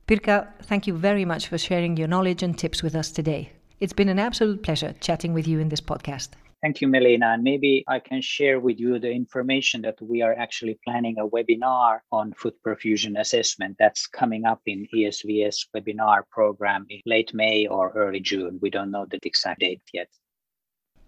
Pirkka, 0.07 0.49
thank 0.65 0.87
you 0.87 0.95
very 0.95 1.25
much 1.25 1.49
for 1.49 1.59
sharing 1.59 1.97
your 1.97 2.09
knowledge 2.09 2.43
and 2.43 2.59
tips 2.59 2.83
with 2.83 2.95
us 2.95 3.11
today. 3.11 3.53
It's 3.81 3.95
been 3.95 4.11
an 4.11 4.19
absolute 4.19 4.63
pleasure 4.63 4.95
chatting 5.01 5.33
with 5.33 5.49
you 5.49 5.59
in 5.59 5.71
this 5.71 5.81
podcast. 5.81 6.29
Thank 6.63 6.81
you, 6.81 6.89
Melina. 6.89 7.33
And 7.35 7.43
maybe 7.43 7.85
I 7.89 7.99
can 7.99 8.23
share 8.23 8.59
with 8.59 8.79
you 8.81 8.99
the 8.99 9.11
information 9.11 9.83
that 9.83 10.01
we 10.01 10.23
are 10.23 10.35
actually 10.35 10.79
planning 10.83 11.17
a 11.19 11.27
webinar 11.27 11.99
on 12.11 12.33
foot 12.33 12.57
perfusion 12.67 13.21
assessment 13.21 13.77
that's 13.79 14.07
coming 14.07 14.47
up 14.47 14.63
in 14.65 14.87
ESVS 14.95 15.67
webinar 15.77 16.23
program 16.31 16.87
in 16.89 17.01
late 17.05 17.35
May 17.35 17.67
or 17.67 17.93
early 17.95 18.21
June. 18.21 18.59
We 18.63 18.71
don't 18.71 18.91
know 18.91 19.05
the 19.05 19.19
exact 19.23 19.61
date 19.61 19.83
yet. 19.93 20.09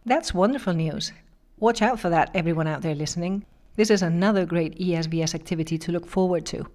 That's 0.05 0.35
wonderful 0.35 0.75
news. 0.75 1.13
Watch 1.59 1.81
out 1.81 2.01
for 2.01 2.11
that, 2.11 2.31
everyone 2.35 2.67
out 2.67 2.83
there 2.83 2.95
listening. 2.95 3.47
This 3.77 3.91
is 3.91 4.03
another 4.03 4.45
great 4.45 4.79
ESVS 4.79 5.35
activity 5.35 5.79
to 5.79 5.93
look 5.93 6.07
forward 6.07 6.45
to. 6.47 6.67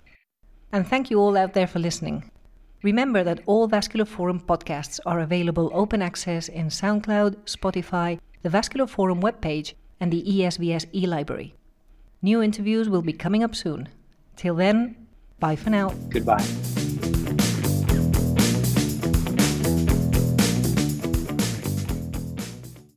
And 0.72 0.88
thank 0.88 1.12
you 1.12 1.20
all 1.20 1.36
out 1.36 1.54
there 1.54 1.68
for 1.68 1.80
listening. 1.80 2.32
Remember 2.84 3.24
that 3.24 3.42
all 3.46 3.68
Vascular 3.68 4.06
Forum 4.06 4.40
podcasts 4.40 5.00
are 5.06 5.20
available 5.20 5.70
open 5.74 6.02
access 6.02 6.48
in 6.48 6.68
SoundCloud, 6.68 7.36
Spotify, 7.46 8.20
the 8.42 8.50
Vascular 8.50 8.88
Forum 8.88 9.22
webpage, 9.22 9.74
and 10.00 10.12
the 10.12 10.24
ESVS 10.24 10.86
e 10.94 11.06
library. 11.06 11.54
New 12.22 12.42
interviews 12.42 12.90
will 12.90 13.02
be 13.02 13.14
coming 13.14 13.44
up 13.44 13.56
soon. 13.56 13.90
Till 14.36 14.56
then, 14.56 14.96
Bye 15.42 15.56
for 15.56 15.72
now. 15.72 15.90
Goodbye. 16.10 16.81